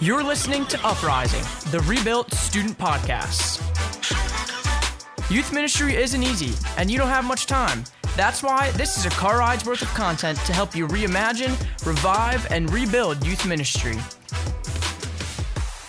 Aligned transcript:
You're 0.00 0.22
listening 0.22 0.64
to 0.66 0.86
Uprising, 0.86 1.42
the 1.72 1.80
Rebuilt 1.80 2.32
Student 2.32 2.78
Podcast. 2.78 3.58
Youth 5.28 5.52
ministry 5.52 5.96
isn't 5.96 6.22
easy, 6.22 6.54
and 6.76 6.88
you 6.88 6.98
don't 6.98 7.08
have 7.08 7.24
much 7.24 7.46
time. 7.46 7.82
That's 8.16 8.40
why 8.40 8.70
this 8.72 8.96
is 8.96 9.06
a 9.06 9.10
car 9.10 9.40
ride's 9.40 9.66
worth 9.66 9.82
of 9.82 9.88
content 9.94 10.38
to 10.46 10.52
help 10.52 10.76
you 10.76 10.86
reimagine, 10.86 11.58
revive, 11.84 12.46
and 12.52 12.72
rebuild 12.72 13.26
youth 13.26 13.44
ministry. 13.44 13.96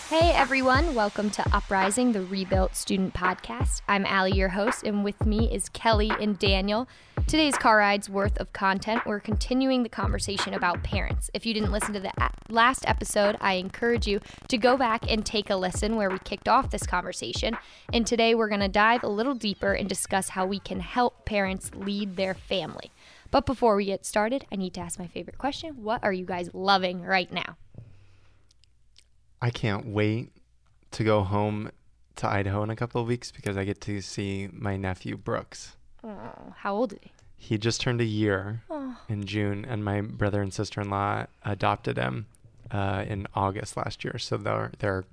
Hey 0.10 0.32
everyone, 0.32 0.96
welcome 0.96 1.30
to 1.30 1.56
Uprising, 1.56 2.14
the 2.14 2.24
Rebuilt 2.24 2.76
Student 2.76 3.14
Podcast. 3.14 3.84
I'm 3.88 4.08
Allie, 4.08 4.32
your 4.32 4.50
host, 4.50 4.82
and 4.82 5.04
with 5.04 5.24
me 5.24 5.54
is 5.54 5.70
Kelly 5.70 6.10
and 6.20 6.40
Daniel. 6.40 6.88
Today's 7.28 7.56
car 7.56 7.78
ride's 7.78 8.10
worth 8.10 8.36
of 8.40 8.52
content, 8.52 9.04
we're 9.06 9.20
continuing 9.20 9.84
the 9.84 9.90
conversation 9.90 10.56
about 10.56 10.82
parents. 10.82 11.30
If 11.36 11.46
you 11.46 11.54
didn't 11.54 11.72
listen 11.72 11.94
to 11.94 12.00
the 12.00 12.12
uh, 12.20 12.30
last 12.50 12.90
episode, 12.90 13.38
I 13.40 13.54
encourage 13.54 14.08
you 14.08 14.20
to 14.48 14.58
go 14.58 14.78
back 14.78 15.06
and 15.08 15.24
take 15.24 15.52
a 15.52 15.56
listen 15.56 15.96
where 15.96 16.10
we 16.10 16.18
kicked 16.18 16.48
off 16.48 16.72
this 16.72 16.88
conversation. 16.88 17.56
And 17.94 18.08
today 18.08 18.34
we're 18.34 18.50
going 18.50 18.62
to 18.62 18.68
dive 18.68 19.04
a 19.04 19.08
little 19.08 19.36
deeper 19.36 19.74
and 19.74 19.88
discuss 19.88 20.30
how 20.30 20.48
we 20.48 20.58
can 20.58 20.80
help 20.80 21.24
parents 21.26 21.70
lead 21.76 22.16
their 22.16 22.34
family. 22.34 22.90
But 23.30 23.46
before 23.46 23.76
we 23.76 23.86
get 23.86 24.08
started, 24.08 24.48
I 24.52 24.56
need 24.56 24.74
to 24.74 24.82
ask 24.82 24.98
my 24.98 25.06
favorite 25.06 25.38
question 25.38 25.84
What 25.84 26.04
are 26.04 26.14
you 26.14 26.26
guys 26.26 26.50
loving 26.52 27.04
right 27.04 27.32
now? 27.32 27.58
I 29.42 29.50
can't 29.50 29.86
wait 29.88 30.32
to 30.92 31.04
go 31.04 31.24
home 31.24 31.72
to 32.18 32.28
Idaho 32.28 32.64
in 32.64 32.70
a 32.70 32.76
couple 32.76 33.02
of 33.02 33.08
weeks 33.08 33.32
because 33.32 33.56
I 33.58 33.64
get 33.64 33.80
to 33.82 34.02
see 34.02 34.50
my 34.52 34.76
nephew 34.76 35.16
Brooks. 35.18 35.78
Oh, 36.04 36.54
how 36.58 36.76
old 36.76 36.94
is 36.94 37.00
he? 37.02 37.12
He 37.38 37.58
just 37.58 37.80
turned 37.80 38.02
a 38.02 38.06
year 38.06 38.64
Oh. 38.70 38.98
in 39.08 39.26
June, 39.26 39.66
and 39.66 39.84
my 39.86 40.02
brother 40.02 40.42
and 40.42 40.54
sister 40.54 40.82
in 40.82 40.90
law 40.90 41.26
adopted 41.46 41.98
him 41.98 42.26
uh, 42.70 43.06
in 43.08 43.28
August 43.34 43.78
last 43.78 44.04
year. 44.04 44.18
So 44.18 44.36
their 44.38 44.72
their 44.80 45.06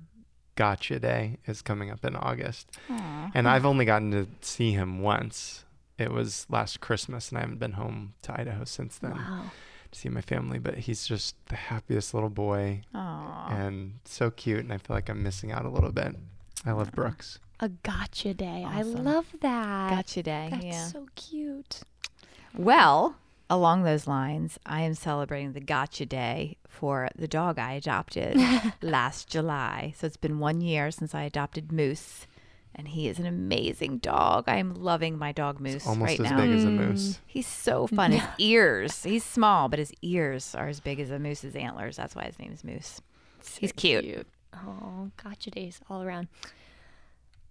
gotcha 0.55 0.99
day 0.99 1.37
is 1.45 1.61
coming 1.61 1.89
up 1.91 2.03
in 2.03 2.15
August, 2.17 2.67
and 2.89 3.47
I've 3.47 3.65
only 3.65 3.85
gotten 3.85 4.11
to 4.11 4.27
see 4.41 4.71
him 4.73 4.99
once. 5.01 5.63
It 5.97 6.11
was 6.11 6.45
last 6.49 6.81
Christmas, 6.81 7.29
and 7.29 7.37
I 7.37 7.41
haven't 7.41 7.59
been 7.59 7.73
home 7.73 8.13
to 8.23 8.37
Idaho 8.39 8.65
since 8.65 8.97
then 8.97 9.11
Wow. 9.13 9.51
To 9.91 9.99
see 9.99 10.09
my 10.09 10.21
family. 10.21 10.59
But 10.59 10.79
he's 10.79 11.07
just 11.07 11.35
the 11.47 11.55
happiest 11.55 12.13
little 12.13 12.29
boy 12.29 12.81
Aw. 12.93 13.49
and 13.49 13.93
so 14.05 14.31
cute, 14.31 14.59
and 14.59 14.73
I 14.73 14.77
feel 14.77 14.95
like 14.95 15.09
I'm 15.09 15.23
missing 15.23 15.51
out 15.51 15.65
a 15.65 15.69
little 15.69 15.91
bit. 15.91 16.15
I 16.65 16.71
love 16.71 16.87
uh-huh. 16.87 16.95
Brooks. 16.95 17.39
A 17.59 17.69
gotcha 17.69 18.33
day. 18.33 18.63
I 18.67 18.83
love 18.83 19.25
that. 19.41 19.89
Gotcha 19.89 20.21
day. 20.21 20.49
That's 20.51 20.65
yeah. 20.65 20.85
so 20.87 21.07
cute. 21.15 21.81
Well, 22.55 23.15
along 23.49 23.83
those 23.83 24.07
lines, 24.07 24.59
I 24.65 24.81
am 24.81 24.93
celebrating 24.93 25.53
the 25.53 25.59
Gotcha 25.59 26.05
Day 26.05 26.57
for 26.67 27.09
the 27.15 27.27
dog 27.27 27.57
I 27.57 27.73
adopted 27.73 28.37
last 28.81 29.27
July. 29.29 29.93
So 29.97 30.07
it's 30.07 30.17
been 30.17 30.39
one 30.39 30.61
year 30.61 30.91
since 30.91 31.15
I 31.15 31.23
adopted 31.23 31.71
Moose, 31.71 32.27
and 32.77 32.87
he 32.87 33.07
is 33.07 33.17
an 33.19 33.25
amazing 33.25 33.97
dog. 33.97 34.45
I 34.47 34.57
am 34.57 34.73
loving 34.75 35.17
my 35.17 35.31
dog 35.31 35.59
Moose 35.59 35.87
Almost 35.87 36.09
right 36.09 36.19
as 36.19 36.31
now. 36.31 36.37
big 36.37 36.51
as 36.51 36.63
a 36.63 36.67
Mm. 36.67 36.77
moose. 36.77 37.19
He's 37.25 37.47
so 37.47 37.87
fun. 37.95 38.11
His 38.11 38.23
ears, 38.37 39.03
he's 39.03 39.23
small, 39.23 39.67
but 39.69 39.79
his 39.79 39.91
ears 40.01 40.53
are 40.55 40.67
as 40.67 40.79
big 40.79 40.99
as 40.99 41.09
a 41.11 41.17
moose's 41.19 41.55
antlers. 41.55 41.97
That's 41.97 42.15
why 42.15 42.25
his 42.25 42.37
name 42.39 42.51
is 42.53 42.63
Moose. 42.63 43.01
He's 43.59 43.71
cute. 43.71 44.27
Oh, 44.53 45.09
gotcha 45.23 45.49
days 45.51 45.79
all 45.89 46.01
around. 46.03 46.27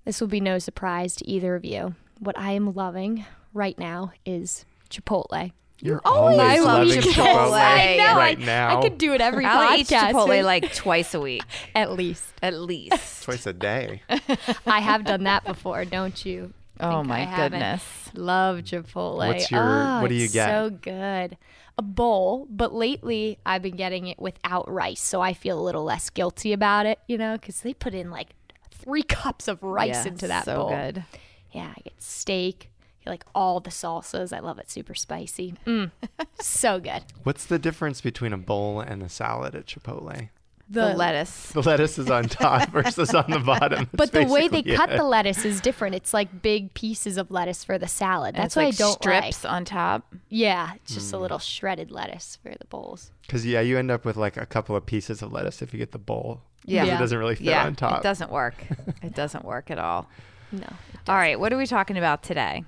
This 0.04 0.20
will 0.20 0.28
be 0.28 0.40
no 0.40 0.58
surprise 0.58 1.16
to 1.16 1.28
either 1.28 1.54
of 1.56 1.64
you. 1.64 1.94
What 2.20 2.38
I 2.38 2.52
am 2.52 2.72
loving 2.74 3.24
right 3.52 3.78
now 3.78 4.12
is 4.24 4.64
Chipotle. 4.90 5.52
You're 5.80 6.00
oh, 6.04 6.10
always 6.14 6.38
always 6.38 6.64
love 6.64 6.86
loving 6.88 7.02
Chipotle. 7.02 7.24
Chipotle, 7.26 7.52
I 7.52 7.96
know, 7.96 8.16
right 8.16 8.38
I, 8.40 8.44
now. 8.44 8.78
I 8.78 8.82
could 8.82 8.96
do 8.98 9.12
it 9.12 9.20
every 9.20 9.44
I'll 9.44 9.78
eat. 9.78 9.86
Chipotle 9.88 10.42
like 10.44 10.72
twice 10.74 11.12
a 11.14 11.20
week, 11.20 11.42
at 11.74 11.92
least. 11.92 12.24
at 12.42 12.54
least. 12.54 13.22
twice 13.24 13.46
a 13.46 13.52
day. 13.52 14.02
I 14.66 14.80
have 14.80 15.04
done 15.04 15.24
that 15.24 15.44
before, 15.44 15.84
don't 15.84 16.24
you? 16.24 16.52
oh 16.80 17.02
my 17.02 17.16
I 17.20 17.24
haven't. 17.24 17.58
goodness. 17.60 17.84
Love 18.14 18.58
Chipotle. 18.60 19.16
What's 19.18 19.50
your- 19.50 19.62
Oh, 19.62 20.00
what 20.02 20.08
do 20.08 20.14
you 20.14 20.24
it's 20.24 20.32
get? 20.34 20.48
So 20.48 20.70
good. 20.70 21.36
A 21.78 21.82
bowl, 21.82 22.46
but 22.50 22.72
lately 22.74 23.38
I've 23.44 23.60
been 23.62 23.76
getting 23.76 24.06
it 24.06 24.18
without 24.18 24.70
rice, 24.70 25.00
so 25.00 25.20
I 25.20 25.34
feel 25.34 25.58
a 25.58 25.62
little 25.62 25.84
less 25.84 26.08
guilty 26.08 26.54
about 26.54 26.86
it, 26.86 26.98
you 27.06 27.18
know, 27.18 27.36
because 27.36 27.60
they 27.60 27.74
put 27.74 27.92
in 27.92 28.10
like 28.10 28.28
three 28.70 29.02
cups 29.02 29.46
of 29.46 29.62
rice 29.62 30.04
Yeah, 30.04 30.08
into 30.12 30.26
that 30.28 30.46
so 30.46 30.56
bowl. 30.56 30.68
good. 30.70 31.04
Yeah, 31.52 31.72
I 31.76 31.80
get 31.84 32.00
steak, 32.02 32.58
get 32.60 32.68
like 33.06 33.24
all 33.34 33.60
the 33.60 33.70
salsas. 33.70 34.32
I 34.36 34.40
love 34.40 34.58
it 34.58 34.70
super 34.70 34.94
spicy. 34.94 35.54
Mm, 35.66 35.90
so 36.40 36.78
good. 36.80 37.04
What's 37.22 37.44
the 37.46 37.58
difference 37.58 38.00
between 38.00 38.32
a 38.32 38.38
bowl 38.38 38.80
and 38.80 39.02
a 39.02 39.08
salad 39.08 39.54
at 39.54 39.66
Chipotle? 39.66 40.28
The, 40.68 40.94
lettuce. 40.94 41.52
The 41.52 41.62
lettuce 41.62 41.96
is 41.96 42.10
on 42.10 42.24
top 42.24 42.70
versus 42.72 43.14
on 43.14 43.30
the 43.30 43.38
bottom. 43.38 43.88
But 43.92 44.10
the 44.10 44.24
way 44.24 44.48
they 44.48 44.62
basically 44.62 44.74
cut 44.76 44.90
the 44.96 45.04
lettuce 45.04 45.44
is 45.44 45.60
different. 45.60 45.94
It's 45.94 46.12
like 46.12 46.42
big 46.42 46.74
pieces 46.74 47.18
of 47.18 47.30
lettuce 47.30 47.62
for 47.62 47.78
the 47.78 47.86
salad. 47.86 48.34
And 48.34 48.42
That's 48.42 48.56
why 48.56 48.64
like 48.64 48.74
I 48.74 48.76
don't 48.78 48.92
strips 49.00 49.44
like. 49.44 49.52
on 49.52 49.64
top. 49.64 50.12
Yeah, 50.28 50.72
it's 50.74 50.94
just 50.94 51.10
Hmm. 51.10 51.18
a 51.18 51.20
little 51.20 51.38
shredded 51.38 51.92
lettuce 51.92 52.36
for 52.42 52.50
the 52.50 52.64
bowls. 52.64 53.12
Because 53.22 53.46
yeah, 53.46 53.60
you 53.60 53.78
end 53.78 53.92
up 53.92 54.04
with 54.04 54.16
like 54.16 54.36
a 54.36 54.44
couple 54.44 54.74
of 54.74 54.84
pieces 54.86 55.22
of 55.22 55.32
lettuce 55.32 55.62
if 55.62 55.72
you 55.72 55.78
get 55.78 55.92
the 55.92 55.98
bowl. 56.00 56.40
Yeah. 56.64 56.80
'Cause 56.80 56.88
Yeah. 56.88 56.96
It 56.96 56.98
doesn't 56.98 57.18
really 57.18 57.34
fit 57.36 57.44
yeah, 57.44 57.64
on 57.64 57.76
top. 57.76 57.98
it 58.00 58.02
doesn't 58.02 58.32
work. 58.32 58.56
it 59.02 59.14
doesn't 59.14 59.44
work 59.44 59.70
at 59.70 59.78
all. 59.78 60.08
No. 60.50 60.66
All 61.06 61.14
right, 61.14 61.38
what 61.38 61.52
are 61.52 61.56
we 61.58 61.66
talking 61.66 61.96
about 61.96 62.24
today? 62.24 62.64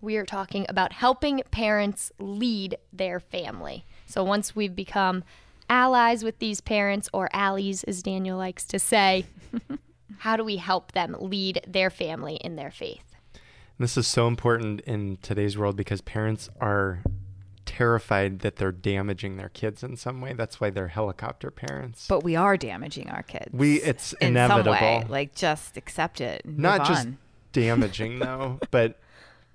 We 0.00 0.16
are 0.16 0.24
talking 0.24 0.66
about 0.68 0.92
helping 0.92 1.42
parents 1.50 2.10
lead 2.18 2.78
their 2.92 3.20
family. 3.20 3.84
So 4.06 4.24
once 4.24 4.56
we've 4.56 4.74
become 4.74 5.24
allies 5.68 6.24
with 6.24 6.38
these 6.38 6.60
parents, 6.60 7.08
or 7.12 7.28
allies, 7.32 7.84
as 7.84 8.02
Daniel 8.02 8.38
likes 8.38 8.64
to 8.66 8.78
say, 8.78 9.26
how 10.18 10.36
do 10.36 10.44
we 10.44 10.56
help 10.56 10.92
them 10.92 11.16
lead 11.18 11.62
their 11.66 11.90
family 11.90 12.36
in 12.36 12.56
their 12.56 12.70
faith? 12.70 13.04
This 13.78 13.96
is 13.96 14.06
so 14.06 14.26
important 14.26 14.80
in 14.82 15.18
today's 15.22 15.56
world 15.56 15.76
because 15.76 16.00
parents 16.02 16.50
are 16.60 17.02
terrified 17.64 18.40
that 18.40 18.56
they're 18.56 18.72
damaging 18.72 19.36
their 19.36 19.48
kids 19.48 19.82
in 19.82 19.96
some 19.96 20.20
way. 20.20 20.34
That's 20.34 20.60
why 20.60 20.68
they're 20.70 20.88
helicopter 20.88 21.50
parents. 21.50 22.06
But 22.08 22.22
we 22.22 22.36
are 22.36 22.56
damaging 22.56 23.08
our 23.08 23.22
kids. 23.22 23.48
we 23.52 23.80
it's 23.80 24.12
in 24.14 24.28
inevitable. 24.28 24.74
some 24.74 24.82
way. 24.84 25.06
Like 25.08 25.34
just 25.34 25.76
accept 25.76 26.20
it. 26.20 26.42
Not 26.44 26.86
just 26.86 27.06
on. 27.06 27.18
damaging 27.52 28.18
though, 28.18 28.58
but 28.70 28.98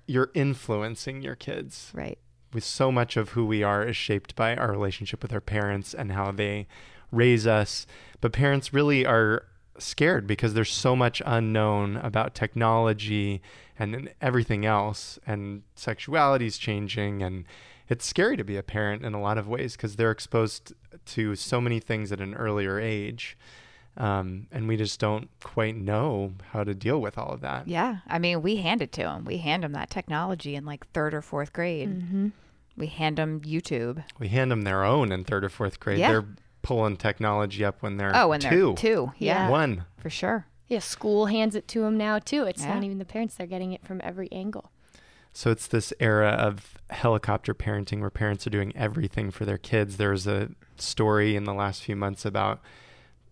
you're 0.06 0.30
influencing 0.34 1.22
your 1.22 1.34
kids. 1.36 1.90
right. 1.94 2.18
with 2.52 2.64
so 2.64 2.90
much 2.90 3.16
of 3.16 3.30
who 3.30 3.44
we 3.44 3.62
are 3.62 3.82
is 3.86 3.96
shaped 3.96 4.34
by 4.36 4.56
our 4.56 4.70
relationship 4.70 5.22
with 5.22 5.32
our 5.32 5.40
parents 5.40 5.94
and 5.94 6.12
how 6.12 6.30
they 6.32 6.66
raise 7.10 7.46
us. 7.46 7.86
But 8.20 8.32
parents 8.32 8.72
really 8.72 9.04
are 9.04 9.44
scared 9.78 10.26
because 10.26 10.54
there's 10.54 10.72
so 10.72 10.96
much 10.96 11.20
unknown 11.26 11.96
about 11.98 12.34
technology 12.34 13.42
and 13.78 14.10
everything 14.22 14.64
else, 14.64 15.18
and 15.26 15.62
sexuality 15.74 16.46
is 16.46 16.56
changing. 16.56 17.22
And 17.22 17.44
it's 17.88 18.06
scary 18.06 18.36
to 18.36 18.44
be 18.44 18.56
a 18.56 18.62
parent 18.62 19.04
in 19.04 19.12
a 19.14 19.20
lot 19.20 19.38
of 19.38 19.48
ways 19.48 19.76
because 19.76 19.96
they're 19.96 20.10
exposed 20.10 20.72
to 21.06 21.36
so 21.36 21.60
many 21.60 21.78
things 21.78 22.10
at 22.10 22.20
an 22.20 22.34
earlier 22.34 22.80
age. 22.80 23.36
Um, 23.96 24.46
and 24.52 24.68
we 24.68 24.76
just 24.76 25.00
don't 25.00 25.28
quite 25.42 25.76
know 25.76 26.32
how 26.52 26.64
to 26.64 26.74
deal 26.74 27.00
with 27.00 27.16
all 27.16 27.30
of 27.32 27.40
that. 27.40 27.66
Yeah. 27.66 27.98
I 28.06 28.18
mean, 28.18 28.42
we 28.42 28.56
hand 28.56 28.82
it 28.82 28.92
to 28.92 29.02
them. 29.02 29.24
We 29.24 29.38
hand 29.38 29.62
them 29.62 29.72
that 29.72 29.88
technology 29.90 30.54
in 30.54 30.64
like 30.66 30.86
third 30.92 31.14
or 31.14 31.22
fourth 31.22 31.52
grade. 31.52 31.88
Mm-hmm. 31.88 32.28
We 32.76 32.88
hand 32.88 33.16
them 33.16 33.40
YouTube. 33.40 34.04
We 34.18 34.28
hand 34.28 34.50
them 34.50 34.62
their 34.62 34.84
own 34.84 35.12
in 35.12 35.24
third 35.24 35.44
or 35.44 35.48
fourth 35.48 35.80
grade. 35.80 35.98
Yeah. 35.98 36.10
They're 36.12 36.26
pulling 36.60 36.96
technology 36.98 37.64
up 37.64 37.82
when 37.82 37.96
they're 37.96 38.12
Oh, 38.14 38.32
and 38.32 38.42
two, 38.42 38.74
they're 38.80 38.92
two. 38.94 39.12
Yeah. 39.18 39.48
one. 39.48 39.84
For 39.96 40.10
sure. 40.10 40.46
Yeah, 40.68 40.80
school 40.80 41.26
hands 41.26 41.54
it 41.54 41.66
to 41.68 41.80
them 41.82 41.96
now 41.96 42.18
too. 42.18 42.42
It's 42.44 42.62
Yeah. 42.62 42.74
not 42.74 42.82
even 42.84 42.98
the 42.98 43.04
parents; 43.04 43.36
they're 43.36 43.46
getting 43.46 43.72
it 43.72 43.86
from 43.86 44.00
every 44.04 44.30
angle. 44.32 44.72
So 45.32 45.50
it's 45.50 45.66
this 45.68 45.92
era 46.00 46.30
of 46.30 46.76
helicopter 46.90 47.54
parenting 47.54 48.00
where 48.00 48.10
parents 48.10 48.46
are 48.46 48.50
doing 48.50 48.74
everything 48.76 49.30
for 49.30 49.44
their 49.44 49.58
kids. 49.58 49.96
There's 49.96 50.26
a 50.26 50.50
story 50.76 51.36
in 51.36 51.44
the 51.44 51.54
last 51.54 51.82
few 51.82 51.94
months 51.94 52.24
about 52.24 52.60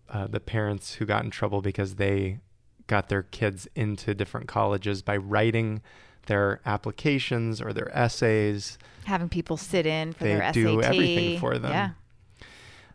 uh, 0.09 0.27
the 0.27 0.39
parents 0.39 0.95
who 0.95 1.05
got 1.05 1.23
in 1.23 1.31
trouble 1.31 1.61
because 1.61 1.95
they 1.95 2.39
got 2.87 3.09
their 3.09 3.23
kids 3.23 3.67
into 3.75 4.13
different 4.13 4.47
colleges 4.47 5.01
by 5.01 5.17
writing 5.17 5.81
their 6.27 6.61
applications 6.65 7.61
or 7.61 7.73
their 7.73 7.95
essays. 7.97 8.77
Having 9.05 9.29
people 9.29 9.57
sit 9.57 9.85
in 9.85 10.13
for 10.13 10.23
They 10.23 10.35
their 10.35 10.51
do 10.51 10.81
everything 10.81 11.39
for 11.39 11.57
them. 11.57 11.71
Yeah. 11.71 11.89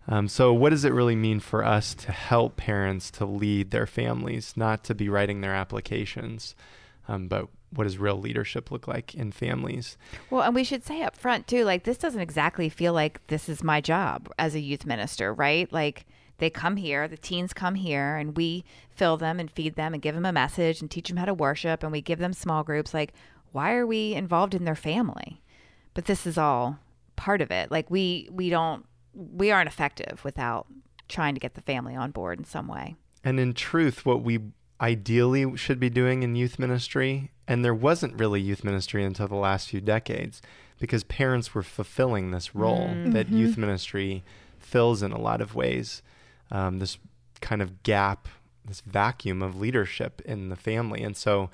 Um, 0.09 0.29
so, 0.29 0.53
what 0.53 0.71
does 0.71 0.85
it 0.85 0.93
really 0.93 1.15
mean 1.15 1.41
for 1.41 1.65
us 1.65 1.95
to 1.95 2.13
help 2.13 2.57
parents 2.57 3.11
to 3.13 3.25
lead 3.25 3.71
their 3.71 3.87
families, 3.87 4.55
not 4.57 4.83
to 4.85 4.95
be 4.95 5.09
writing 5.09 5.41
their 5.41 5.55
applications, 5.55 6.55
um, 7.07 7.29
but 7.29 7.49
what 7.73 7.85
does 7.85 7.99
real 7.99 8.19
leadership 8.19 8.71
look 8.71 8.89
like 8.89 9.15
in 9.15 9.31
families? 9.31 9.97
Well, 10.29 10.43
and 10.43 10.55
we 10.55 10.65
should 10.65 10.85
say 10.85 11.03
up 11.03 11.17
front 11.17 11.47
too, 11.47 11.65
like 11.65 11.85
this 11.85 11.99
doesn't 11.99 12.21
exactly 12.21 12.69
feel 12.69 12.93
like 12.93 13.25
this 13.29 13.49
is 13.49 13.63
my 13.63 13.81
job 13.81 14.29
as 14.39 14.55
a 14.55 14.61
youth 14.61 14.85
minister, 14.85 15.33
right? 15.33 15.73
Like 15.73 16.07
they 16.41 16.51
come 16.51 16.77
here, 16.77 17.07
the 17.07 17.17
teens 17.17 17.53
come 17.53 17.77
here, 17.77 18.17
and 18.17 18.37
we 18.37 18.65
fill 18.91 19.17
them 19.17 19.39
and 19.39 19.51
feed 19.51 19.77
them 19.77 19.95
and 19.95 20.03
give 20.03 20.15
them 20.15 20.27
a 20.27 20.33
message 20.33 20.81
and 20.81 20.91
teach 20.91 21.09
them 21.09 21.17
how 21.19 21.27
to 21.27 21.35
worship, 21.35 21.83
and 21.83 21.93
we 21.93 22.01
give 22.01 22.19
them 22.19 22.33
small 22.33 22.65
groups. 22.65 22.93
Like, 22.93 23.13
why 23.53 23.75
are 23.75 23.87
we 23.87 24.15
involved 24.15 24.55
in 24.55 24.65
their 24.65 24.75
family? 24.75 25.41
But 25.95 26.07
this 26.07 26.27
is 26.27 26.37
all 26.39 26.79
part 27.17 27.41
of 27.41 27.51
it. 27.51 27.71
Like 27.71 27.91
we 27.91 28.29
we 28.33 28.51
don't 28.51 28.85
we 29.15 29.51
aren't 29.51 29.69
effective 29.69 30.25
without 30.25 30.67
trying 31.09 31.35
to 31.35 31.41
get 31.41 31.55
the 31.55 31.61
family 31.61 31.95
on 31.97 32.11
board 32.13 32.39
in 32.39 32.45
some 32.45 32.69
way. 32.69 32.97
And 33.25 33.39
in 33.41 33.53
truth, 33.53 34.07
what 34.07 34.23
we 34.23 34.39
ideally 34.81 35.57
should 35.57 35.79
be 35.81 35.91
doing 35.91 36.23
in 36.23 36.37
youth 36.37 36.59
ministry, 36.59 37.33
and 37.47 37.65
there 37.65 37.75
wasn't 37.75 38.19
really 38.19 38.41
youth 38.41 38.65
ministry 38.65 39.05
until 39.05 39.29
the 39.29 39.35
last 39.35 39.69
few 39.69 39.81
decades, 39.81 40.41
because 40.79 41.05
parents 41.05 41.55
were 41.55 41.63
fulfilling 41.63 42.31
this 42.31 42.55
role 42.55 42.87
Mm-hmm. 42.87 43.11
that 43.11 43.29
youth 43.29 43.59
ministry 43.59 44.23
fills 44.59 45.03
in 45.03 45.13
a 45.13 45.21
lot 45.21 45.41
of 45.41 45.55
ways. 45.55 46.03
Um, 46.51 46.79
this 46.79 46.99
kind 47.41 47.63
of 47.63 47.83
gap, 47.83 48.29
this 48.65 48.81
vacuum 48.81 49.43
of 49.43 49.59
leadership 49.59 50.21
in 50.25 50.49
the 50.49 50.57
family. 50.57 51.03
And 51.03 51.17
so 51.17 51.51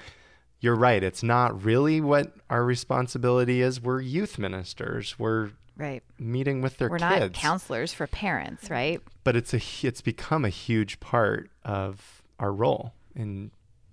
you're 0.60 0.74
right, 0.74 1.02
it's 1.02 1.22
not 1.22 1.62
really 1.64 2.00
what 2.00 2.32
our 2.50 2.64
responsibility 2.64 3.60
is. 3.60 3.80
We're 3.80 4.00
youth 4.00 4.38
ministers, 4.38 5.18
we're 5.18 5.50
Right. 5.78 6.02
meeting 6.18 6.62
with 6.62 6.78
their 6.78 6.88
We're 6.88 6.98
kids 6.98 7.20
not 7.20 7.32
counselors 7.34 7.92
for 7.92 8.06
parents, 8.06 8.70
right? 8.70 9.02
but 9.24 9.36
it's 9.36 9.52
a 9.52 9.60
it's 9.86 10.00
become 10.00 10.44
a 10.44 10.48
huge 10.48 10.98
part 11.00 11.50
of 11.64 12.22
our 12.40 12.50
role 12.52 12.94
in 13.14 13.50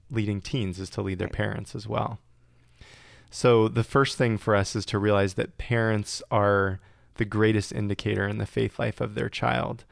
leading 0.10 0.40
teens 0.40 0.80
is 0.80 0.90
to 0.92 1.02
lead 1.02 1.20
their 1.20 1.28
Right. 1.28 1.34
parents 1.36 1.76
as 1.76 1.86
well. 1.88 2.20
So 3.30 3.68
the 3.68 3.84
first 3.84 4.18
thing 4.18 4.38
for 4.38 4.56
us 4.56 4.76
is 4.76 4.86
to 4.86 5.00
realize 5.00 5.34
that 5.34 5.58
parents 5.58 6.22
are 6.32 6.80
the 7.16 7.26
greatest 7.26 7.72
indicator 7.74 8.28
in 8.28 8.38
the 8.38 8.46
faith 8.46 8.80
life 8.80 9.02
of 9.02 9.16
their 9.16 9.30
child. 9.30 9.84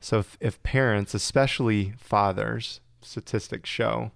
So 0.00 0.18
if, 0.20 0.36
if 0.40 0.62
parents, 0.62 1.14
especially 1.14 1.94
fathers, 1.98 2.80
statistics 3.02 3.68
show, 3.68 4.12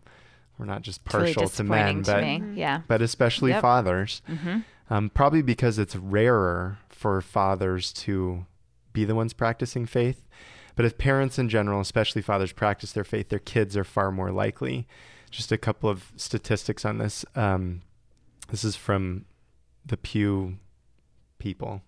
we're 0.58 0.66
not 0.66 0.82
just 0.82 1.00
It's 1.06 1.14
really 1.14 1.34
partial 1.34 1.48
to 1.48 1.64
men, 1.64 1.98
disappointing 2.02 2.40
but 2.40 2.50
me. 2.54 2.60
Yeah. 2.60 2.82
but 2.86 3.00
especially 3.02 3.50
Yep. 3.52 3.62
fathers, 3.62 4.22
Mm-hmm. 4.28 4.58
um, 4.90 5.10
probably 5.10 5.42
because 5.42 5.78
it's 5.78 5.96
rarer 5.96 6.78
for 6.88 7.20
fathers 7.22 7.92
to 7.94 8.44
be 8.92 9.04
the 9.04 9.14
ones 9.14 9.32
practicing 9.32 9.86
faith. 9.86 10.26
But 10.76 10.84
if 10.84 10.98
parents 10.98 11.38
in 11.38 11.48
general, 11.48 11.80
especially 11.80 12.22
fathers, 12.22 12.52
practice 12.52 12.92
their 12.92 13.04
faith, 13.04 13.28
their 13.28 13.38
kids 13.38 13.76
are 13.76 13.84
far 13.84 14.10
more 14.12 14.30
likely. 14.30 14.86
Just 15.30 15.50
a 15.52 15.58
couple 15.58 15.88
of 15.88 16.12
statistics 16.16 16.84
on 16.84 16.98
this. 16.98 17.24
Um, 17.34 17.82
this 18.50 18.64
is 18.64 18.76
from 18.76 19.24
the 19.86 19.96
Pew 19.96 20.58
people. 21.38 21.82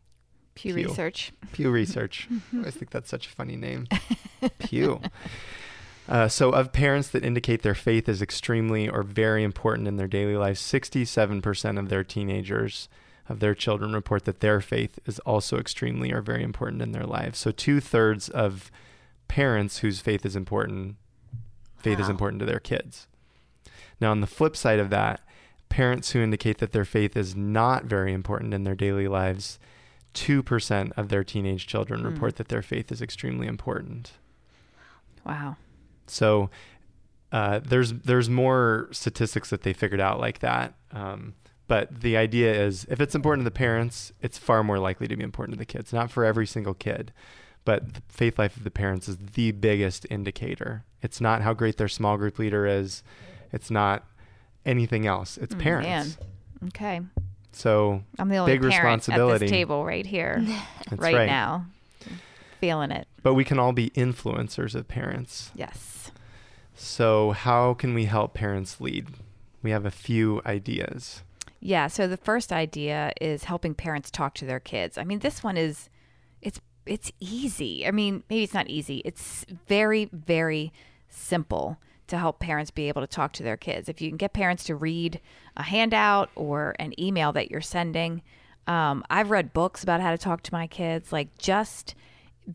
Pew, 0.54 0.74
Pew. 0.74 0.88
Research. 0.88 1.32
Pew 1.52 1.70
Research. 1.70 2.28
I 2.64 2.70
think 2.70 2.90
that's 2.90 3.10
such 3.10 3.26
a 3.26 3.30
funny 3.30 3.56
name. 3.56 3.86
Pew. 4.58 5.00
Uh, 6.08 6.28
so, 6.28 6.50
of 6.50 6.72
parents 6.72 7.08
that 7.08 7.24
indicate 7.24 7.62
their 7.62 7.74
faith 7.74 8.08
is 8.08 8.20
extremely 8.20 8.88
or 8.88 9.02
very 9.02 9.44
important 9.44 9.88
in 9.88 9.96
their 9.96 10.08
daily 10.08 10.36
lives, 10.36 10.60
67% 10.60 11.78
of 11.78 11.88
their 11.88 12.02
teenagers, 12.02 12.88
of 13.28 13.40
their 13.40 13.54
children, 13.54 13.92
report 13.92 14.24
that 14.24 14.40
their 14.40 14.60
faith 14.60 14.98
is 15.06 15.20
also 15.20 15.58
extremely 15.58 16.12
or 16.12 16.20
very 16.20 16.42
important 16.42 16.82
in 16.82 16.92
their 16.92 17.06
lives. 17.06 17.38
So, 17.38 17.50
two 17.50 17.80
thirds 17.80 18.28
of 18.28 18.70
parents 19.28 19.78
whose 19.78 20.00
faith 20.00 20.26
is 20.26 20.34
important, 20.34 20.96
faith 21.78 22.00
is 22.00 22.08
important 22.08 22.40
to 22.40 22.46
their 22.46 22.60
kids. 22.60 23.06
Now, 24.00 24.10
on 24.10 24.20
the 24.20 24.26
flip 24.26 24.56
side 24.56 24.80
of 24.80 24.90
that, 24.90 25.20
parents 25.68 26.10
who 26.10 26.20
indicate 26.20 26.58
that 26.58 26.72
their 26.72 26.84
faith 26.84 27.16
is 27.16 27.36
not 27.36 27.84
very 27.84 28.12
important 28.12 28.52
in 28.52 28.64
their 28.64 28.74
daily 28.74 29.08
lives, 29.08 29.58
2% 30.14 30.92
of 30.96 31.08
their 31.08 31.24
teenage 31.24 31.66
children 31.66 32.00
Hmm. 32.00 32.06
report 32.06 32.36
that 32.36 32.48
their 32.48 32.62
faith 32.62 32.90
is 32.92 33.00
extremely 33.02 33.46
important. 33.46 34.12
Wow. 35.24 35.56
So 36.06 36.50
uh, 37.30 37.60
there's 37.64 37.92
there's 37.92 38.28
more 38.28 38.88
statistics 38.92 39.48
that 39.50 39.62
they 39.62 39.72
figured 39.72 40.00
out 40.00 40.20
like 40.20 40.40
that. 40.40 40.74
Um, 40.90 41.34
but 41.68 42.00
the 42.02 42.16
idea 42.16 42.52
is 42.52 42.84
if 42.90 43.00
it's 43.00 43.14
important 43.14 43.44
to 43.44 43.50
the 43.50 43.56
parents, 43.56 44.12
it's 44.20 44.36
far 44.36 44.62
more 44.62 44.78
likely 44.78 45.08
to 45.08 45.16
be 45.16 45.22
important 45.24 45.54
to 45.54 45.58
the 45.58 45.64
kids. 45.64 45.92
Not 45.92 46.10
for 46.10 46.24
every 46.24 46.46
single 46.46 46.74
kid, 46.74 47.12
but 47.64 47.94
the 47.94 48.02
faith 48.08 48.38
life 48.38 48.56
of 48.56 48.64
the 48.64 48.70
parents 48.70 49.08
is 49.08 49.16
the 49.16 49.52
biggest 49.52 50.06
indicator. 50.10 50.84
It's 51.00 51.20
not 51.20 51.40
how 51.42 51.54
great 51.54 51.78
their 51.78 51.88
small 51.88 52.18
group 52.18 52.38
leader 52.38 52.66
is. 52.66 53.02
It's 53.52 53.70
not 53.70 54.04
anything 54.66 55.06
else. 55.06 55.38
It's 55.38 55.54
Mm, 55.54 55.60
parents. 55.60 56.18
man. 56.18 56.68
Okay. 56.68 57.00
So 57.52 58.02
I'm 58.18 58.28
the 58.28 58.36
only 58.38 58.52
Big 58.52 58.60
parent 58.60 58.74
at 58.74 58.84
responsibility. 58.84 59.46
this 59.46 59.50
table 59.50 59.84
right 59.84 60.06
here, 60.06 60.42
that's 60.88 61.00
right, 61.00 61.14
right. 61.14 61.26
now. 61.26 61.66
Feeling 62.60 62.90
it. 62.90 63.08
But 63.22 63.34
we 63.34 63.44
can 63.44 63.58
all 63.58 63.72
be 63.72 63.90
influencers 63.90 64.74
of 64.74 64.88
parents. 64.88 65.50
Yes. 65.54 66.10
So 66.74 67.32
how 67.32 67.74
can 67.74 67.92
we 67.92 68.06
help 68.06 68.34
parents 68.34 68.80
lead? 68.80 69.08
We 69.62 69.70
have 69.70 69.84
a 69.84 69.90
few 69.90 70.40
ideas. 70.46 71.22
Yeah. 71.60 71.88
So 71.88 72.06
the 72.08 72.16
first 72.16 72.52
idea 72.52 73.12
is 73.20 73.44
helping 73.44 73.74
parents 73.74 74.10
talk 74.10 74.34
to 74.34 74.44
their 74.44 74.60
kids. 74.60 74.96
I 74.96 75.04
mean, 75.04 75.20
this 75.20 75.42
one 75.42 75.56
is, 75.56 75.88
it's 76.40 76.60
it's 76.86 77.12
easy. 77.20 77.86
I 77.86 77.90
mean, 77.90 78.24
maybe 78.28 78.42
it's 78.42 78.54
not 78.54 78.68
easy. 78.68 79.02
It's 79.04 79.44
very 79.68 80.06
very 80.06 80.72
simple 81.08 81.78
to 82.08 82.18
help 82.18 82.38
parents 82.38 82.70
be 82.70 82.88
able 82.88 83.02
to 83.02 83.06
talk 83.06 83.32
to 83.34 83.42
their 83.42 83.56
kids. 83.56 83.88
If 83.88 84.00
you 84.00 84.10
can 84.10 84.16
get 84.16 84.32
parents 84.32 84.64
to 84.64 84.74
read 84.74 85.20
a 85.56 85.62
handout 85.62 86.30
or 86.34 86.74
an 86.78 86.98
email 87.00 87.32
that 87.32 87.50
you're 87.50 87.60
sending, 87.60 88.22
um, 88.66 89.04
I've 89.10 89.30
read 89.30 89.52
books 89.52 89.82
about 89.82 90.00
how 90.00 90.10
to 90.10 90.18
talk 90.18 90.42
to 90.44 90.54
my 90.54 90.66
kids. 90.66 91.12
Like 91.12 91.36
just 91.38 91.94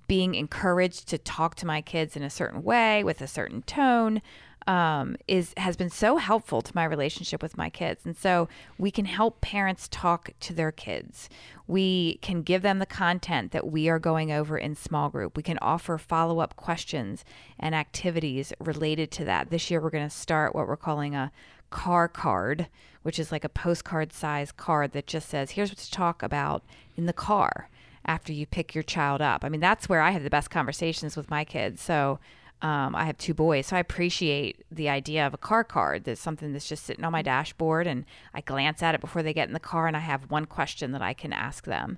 being 0.07 0.35
encouraged 0.35 1.07
to 1.09 1.17
talk 1.17 1.55
to 1.55 1.65
my 1.65 1.81
kids 1.81 2.15
in 2.15 2.23
a 2.23 2.29
certain 2.29 2.63
way 2.63 3.03
with 3.03 3.21
a 3.21 3.27
certain 3.27 3.61
tone 3.63 4.21
um, 4.67 5.15
is 5.27 5.53
has 5.55 5.77
been 5.77 5.89
so 5.89 6.17
helpful 6.17 6.61
to 6.61 6.71
my 6.75 6.83
relationship 6.83 7.41
with 7.41 7.57
my 7.57 7.69
kids. 7.69 8.05
And 8.05 8.15
so 8.15 8.49
we 8.77 8.91
can 8.91 9.05
help 9.05 9.39
parents 9.39 9.87
talk 9.89 10.31
to 10.41 10.53
their 10.53 10.71
kids. 10.71 11.29
We 11.67 12.19
can 12.21 12.43
give 12.43 12.61
them 12.61 12.79
the 12.79 12.85
content 12.85 13.51
that 13.53 13.67
we 13.67 13.87
are 13.89 13.99
going 13.99 14.31
over 14.31 14.57
in 14.57 14.75
small 14.75 15.09
group. 15.09 15.37
We 15.37 15.43
can 15.43 15.57
offer 15.61 15.97
follow 15.97 16.39
up 16.39 16.57
questions 16.57 17.23
and 17.57 17.73
activities 17.73 18.53
related 18.59 19.09
to 19.11 19.25
that. 19.25 19.49
This 19.49 19.71
year, 19.71 19.81
we're 19.81 19.89
going 19.89 20.07
to 20.07 20.15
start 20.15 20.53
what 20.53 20.67
we're 20.67 20.77
calling 20.77 21.15
a 21.15 21.31
car 21.69 22.07
card, 22.07 22.67
which 23.03 23.19
is 23.19 23.31
like 23.31 23.43
a 23.43 23.49
postcard 23.49 24.11
size 24.11 24.51
card 24.51 24.91
that 24.91 25.07
just 25.07 25.29
says, 25.29 25.51
here's 25.51 25.69
what 25.69 25.77
to 25.77 25.91
talk 25.91 26.21
about 26.21 26.63
in 26.95 27.05
the 27.05 27.13
car 27.13 27.69
after 28.05 28.31
you 28.31 28.45
pick 28.45 28.73
your 28.73 28.83
child 28.83 29.21
up. 29.21 29.43
I 29.43 29.49
mean, 29.49 29.59
that's 29.59 29.89
where 29.89 30.01
I 30.01 30.11
have 30.11 30.23
the 30.23 30.29
best 30.29 30.49
conversations 30.49 31.17
with 31.17 31.29
my 31.29 31.43
kids. 31.43 31.81
So 31.81 32.19
um, 32.61 32.95
I 32.95 33.05
have 33.05 33.17
two 33.17 33.33
boys, 33.33 33.67
so 33.67 33.75
I 33.75 33.79
appreciate 33.79 34.65
the 34.71 34.89
idea 34.89 35.25
of 35.27 35.33
a 35.33 35.37
car 35.37 35.63
card. 35.63 36.03
That's 36.03 36.21
something 36.21 36.53
that's 36.53 36.67
just 36.67 36.85
sitting 36.85 37.05
on 37.05 37.11
my 37.11 37.21
dashboard, 37.21 37.87
and 37.87 38.05
I 38.33 38.41
glance 38.41 38.81
at 38.81 38.95
it 38.95 39.01
before 39.01 39.23
they 39.23 39.33
get 39.33 39.47
in 39.47 39.53
the 39.53 39.59
car, 39.59 39.87
and 39.87 39.95
I 39.95 40.01
have 40.01 40.31
one 40.31 40.45
question 40.45 40.91
that 40.91 41.01
I 41.01 41.13
can 41.13 41.33
ask 41.33 41.65
them. 41.65 41.97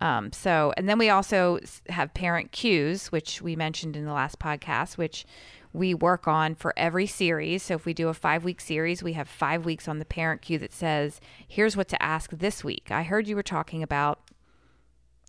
Um, 0.00 0.32
so, 0.32 0.72
and 0.76 0.88
then 0.88 0.98
we 0.98 1.10
also 1.10 1.58
have 1.88 2.14
parent 2.14 2.52
cues, 2.52 3.12
which 3.12 3.42
we 3.42 3.54
mentioned 3.54 3.96
in 3.96 4.04
the 4.04 4.12
last 4.12 4.38
podcast, 4.38 4.96
which 4.96 5.26
we 5.72 5.94
work 5.94 6.26
on 6.26 6.54
for 6.54 6.74
every 6.76 7.06
series. 7.06 7.62
So 7.62 7.74
if 7.74 7.84
we 7.84 7.94
do 7.94 8.08
a 8.08 8.14
five 8.14 8.42
week 8.42 8.60
series, 8.60 9.02
we 9.02 9.12
have 9.12 9.28
five 9.28 9.64
weeks 9.64 9.86
on 9.86 9.98
the 9.98 10.04
parent 10.04 10.42
cue 10.42 10.58
that 10.58 10.72
says, 10.72 11.20
here's 11.46 11.76
what 11.76 11.88
to 11.88 12.02
ask 12.02 12.30
this 12.30 12.64
week. 12.64 12.88
I 12.90 13.04
heard 13.04 13.28
you 13.28 13.36
were 13.36 13.42
talking 13.42 13.82
about 13.82 14.20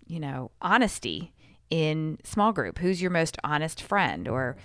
you 0.06 0.20
know, 0.20 0.50
honesty 0.60 1.32
in 1.72 2.18
small 2.22 2.52
group. 2.52 2.76
Who's 2.78 3.00
your 3.00 3.10
most 3.10 3.38
honest 3.42 3.80
friend? 3.82 4.28
Or 4.28 4.56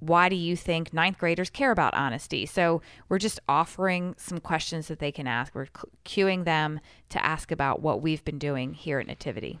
why 0.00 0.28
do 0.28 0.34
you 0.34 0.56
think 0.56 0.92
ninth 0.92 1.16
graders 1.16 1.48
care 1.48 1.70
about 1.70 1.94
honesty? 1.94 2.44
So 2.44 2.82
we're 3.08 3.20
just 3.20 3.38
offering 3.48 4.16
some 4.18 4.40
questions 4.40 4.88
that 4.88 4.98
they 4.98 5.12
can 5.12 5.28
ask. 5.28 5.54
We're 5.54 5.66
cu- 5.66 5.88
cueing 6.04 6.42
them 6.44 6.80
to 7.10 7.24
ask 7.24 7.52
about 7.52 7.82
what 7.82 8.02
we've 8.02 8.24
been 8.24 8.40
doing 8.40 8.74
here 8.74 8.98
at 8.98 9.06
Nativity. 9.06 9.60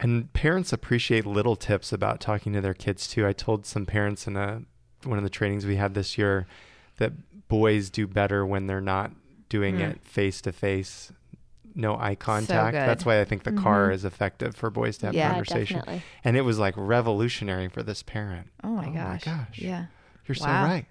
And 0.00 0.32
parents 0.32 0.72
appreciate 0.72 1.26
little 1.26 1.56
tips 1.56 1.92
about 1.92 2.20
talking 2.20 2.54
to 2.54 2.62
their 2.62 2.72
kids 2.74 3.06
too. 3.06 3.26
I 3.26 3.34
told 3.34 3.66
some 3.66 3.84
parents 3.84 4.26
in 4.26 4.34
a 4.38 4.62
one 5.04 5.18
of 5.18 5.24
the 5.24 5.30
trainings 5.30 5.66
we 5.66 5.76
had 5.76 5.92
this 5.92 6.16
year 6.16 6.46
that 6.96 7.12
boys 7.48 7.90
do 7.90 8.06
better 8.06 8.46
when 8.46 8.66
they're 8.66 8.80
not 8.80 9.10
doing 9.50 9.76
Mm. 9.76 9.90
it 9.90 10.04
face 10.04 10.40
to 10.40 10.52
face, 10.52 11.12
no 11.74 11.96
eye 11.98 12.14
contact. 12.14 12.72
good. 12.72 12.80
That's 12.88 13.04
why 13.04 13.20
I 13.20 13.24
think 13.24 13.44
the 13.44 13.52
car 13.52 13.88
Mhm. 13.90 13.94
is 13.94 14.04
effective 14.04 14.54
for 14.56 14.70
boys 14.70 14.98
to 14.98 15.06
have 15.06 15.14
Yeah, 15.14 15.30
conversation. 15.30 15.78
definitely. 15.78 16.02
And 16.24 16.36
it 16.36 16.42
was 16.42 16.58
like 16.58 16.74
revolutionary 16.76 17.68
for 17.68 17.82
this 17.82 18.02
parent. 18.02 18.48
Oh 18.62 18.68
my 18.68 18.86
Oh 18.86 18.90
my 18.90 18.94
gosh. 18.94 19.24
gosh. 19.24 19.58
Yeah. 19.58 19.86
You're 20.26 20.34
so 20.34 20.46
right. 20.46 20.86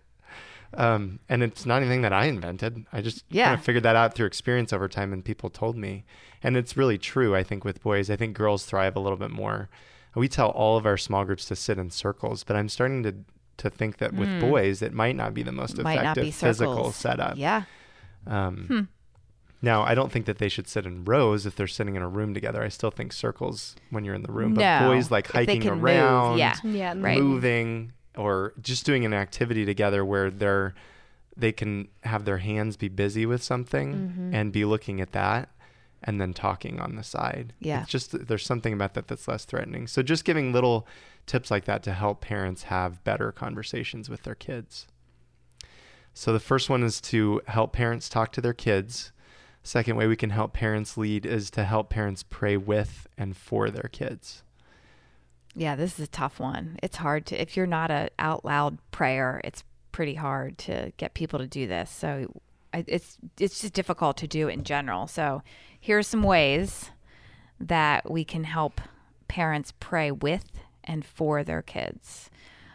Um, 0.74 1.20
and 1.28 1.44
it's 1.44 1.66
not 1.66 1.82
anything 1.82 2.02
that 2.04 2.14
I 2.14 2.26
invented. 2.26 2.86
I 2.94 3.02
just 3.02 3.26
Yeah. 3.30 3.48
kind 3.48 3.60
of 3.60 3.66
figured 3.66 3.84
that 3.84 3.96
out 3.98 4.14
through 4.16 4.26
experience 4.28 4.72
over 4.72 4.88
time, 4.88 5.12
and 5.12 5.24
people 5.24 5.50
told 5.50 5.76
me. 5.76 6.06
And 6.42 6.56
it's 6.56 6.78
really 6.78 6.98
true. 6.98 7.36
I 7.36 7.44
think 7.44 7.66
with 7.66 7.82
boys, 7.84 8.10
I 8.10 8.16
think 8.16 8.36
girls 8.38 8.66
thrive 8.66 8.96
a 8.96 9.00
little 9.00 9.18
bit 9.18 9.32
more. 9.32 9.70
We 10.16 10.28
tell 10.28 10.50
all 10.50 10.78
of 10.78 10.86
our 10.86 10.98
small 10.98 11.26
groups 11.26 11.46
to 11.46 11.56
sit 11.56 11.78
in 11.78 11.90
circles, 11.90 12.44
but 12.44 12.56
I'm 12.56 12.70
starting 12.70 13.04
to 13.04 13.16
to 13.58 13.70
think 13.70 13.98
that 13.98 14.14
with 14.14 14.28
Mm. 14.30 14.40
boys, 14.40 14.82
it 14.82 14.92
might 14.92 15.16
not 15.16 15.36
be 15.36 15.44
the 15.44 15.52
most 15.52 15.78
Might 15.84 16.00
effective 16.00 16.34
physical 16.34 16.92
setup. 16.92 17.38
Yeah. 17.38 17.64
Um, 18.26 18.66
Hmm. 18.68 18.80
Now, 19.62 19.84
I 19.84 19.94
don't 19.94 20.12
think 20.12 20.25
that 20.25 20.39
they 20.39 20.50
should 20.50 20.68
sit 20.68 20.86
in 20.88 21.06
rows 21.06 21.46
if 21.46 21.56
they're 21.56 21.68
sitting 21.68 21.96
in 21.96 22.01
a 22.01 22.08
room 22.08 22.34
together. 22.34 22.63
I 22.63 22.70
still 22.70 22.89
think 22.91 23.13
circles 23.13 23.75
when 23.91 24.03
you're 24.03 24.15
in 24.15 24.24
the 24.24 24.32
room, 24.32 24.56
but 24.56 24.62
No. 24.62 24.88
boys 24.89 25.12
like 25.12 25.27
hiking 25.27 25.62
can 25.62 25.75
move, 25.75 25.84
around, 25.84 26.38
yeah. 26.39 26.56
Yeah, 26.63 26.94
Right. 26.98 27.20
moving 27.20 27.94
or 28.18 28.53
just 28.62 28.86
doing 28.86 29.06
an 29.06 29.13
activity 29.13 29.65
together 29.65 30.03
where 30.03 30.30
they're 30.30 30.74
they 31.38 31.51
can 31.53 31.88
have 32.03 32.25
their 32.25 32.39
hands 32.39 32.75
be 32.75 32.89
busy 32.89 33.25
with 33.25 33.41
something 33.41 34.13
Mhm. 34.34 34.36
and 34.36 34.51
be 34.51 34.65
looking 34.65 35.00
at 35.00 35.13
that 35.13 35.48
and 36.03 36.20
then 36.20 36.34
talking 36.34 36.80
on 36.80 36.98
the 36.98 37.03
side. 37.03 37.53
Yeah. 37.60 37.82
It's 37.84 37.89
just 37.89 38.27
there's 38.27 38.46
something 38.46 38.74
about 38.74 38.96
that 38.96 39.08
that's 39.08 39.27
less 39.30 39.46
threatening. 39.46 39.88
So 39.88 40.03
just 40.03 40.25
giving 40.25 40.51
little 40.51 40.86
tips 41.25 41.50
like 41.50 41.63
that 41.65 41.84
to 41.84 41.94
help 41.94 42.20
parents 42.20 42.63
have 42.63 43.01
better 43.06 43.32
conversations 43.32 44.10
with 44.10 44.24
their 44.24 44.36
kids. 44.36 44.88
So 46.13 46.34
the 46.34 46.39
first 46.39 46.70
one 46.70 46.84
is 46.84 47.00
to 47.01 47.41
help 47.48 47.72
parents 47.74 48.10
talk 48.10 48.32
to 48.34 48.41
their 48.41 48.53
kids. 48.53 49.12
Second 49.63 49.96
way 49.96 50.08
we 50.08 50.15
can 50.15 50.32
help 50.32 50.53
parents 50.53 50.98
lead 50.98 51.25
is 51.25 51.51
to 51.51 51.63
help 51.63 51.89
parents 51.89 52.24
pray 52.24 52.58
with 52.58 53.08
and 53.18 53.38
for 53.38 53.70
their 53.70 53.89
kids. 53.91 54.44
Yeah, 55.53 55.75
this 55.75 56.00
is 56.00 56.06
a 56.06 56.12
tough 56.12 56.39
one. 56.39 56.80
It's 56.82 56.98
hard 56.98 57.25
to 57.27 57.39
if 57.39 57.56
you're 57.56 57.68
not 57.68 57.91
a 57.91 58.10
out 58.18 58.44
loud 58.44 58.77
prayer, 58.91 59.41
it's 59.44 59.63
pretty 59.91 60.15
hard 60.15 60.58
to 60.58 60.94
get 60.98 61.13
people 61.13 61.39
to 61.39 61.48
do 61.48 61.68
this. 61.68 61.91
So 61.91 62.41
it's 62.74 63.18
it's 63.38 63.62
just 63.62 63.74
difficult 63.74 64.18
to 64.18 64.27
do 64.27 64.48
in 64.48 64.63
general. 64.63 65.08
So 65.08 65.44
here 65.80 65.98
are 65.98 66.03
some 66.03 66.24
ways 66.24 66.89
that 67.60 68.10
we 68.10 68.24
can 68.24 68.46
help 68.46 68.82
parents 69.27 69.74
pray 69.80 70.12
with 70.12 70.51
and 70.84 71.06
for 71.06 71.44
their 71.44 71.62
kids. 71.62 72.30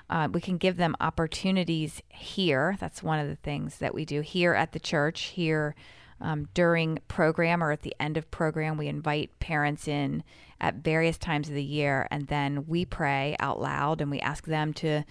Uh, 0.08 0.28
we 0.30 0.40
can 0.40 0.56
give 0.56 0.76
them 0.76 0.94
opportunities 1.00 2.00
here. 2.08 2.76
That's 2.78 3.02
one 3.02 3.18
of 3.18 3.26
the 3.26 3.36
things 3.36 3.78
that 3.78 3.94
we 3.94 4.04
do 4.04 4.20
here 4.20 4.54
at 4.54 4.72
the 4.72 4.78
church. 4.78 5.22
Here 5.24 5.74
um, 6.20 6.48
during 6.54 6.98
program 7.08 7.62
or 7.62 7.72
at 7.72 7.82
the 7.82 7.94
end 8.00 8.16
of 8.16 8.30
program, 8.30 8.76
we 8.76 8.88
invite 8.88 9.38
parents 9.38 9.86
in 9.86 10.22
at 10.60 10.76
various 10.76 11.18
times 11.18 11.48
of 11.48 11.54
the 11.54 11.62
year, 11.62 12.08
and 12.10 12.28
then 12.28 12.66
we 12.66 12.84
pray 12.84 13.36
out 13.40 13.60
loud 13.60 14.00
and 14.00 14.10
we 14.10 14.20
ask 14.20 14.46
them 14.46 14.72
to 14.74 15.04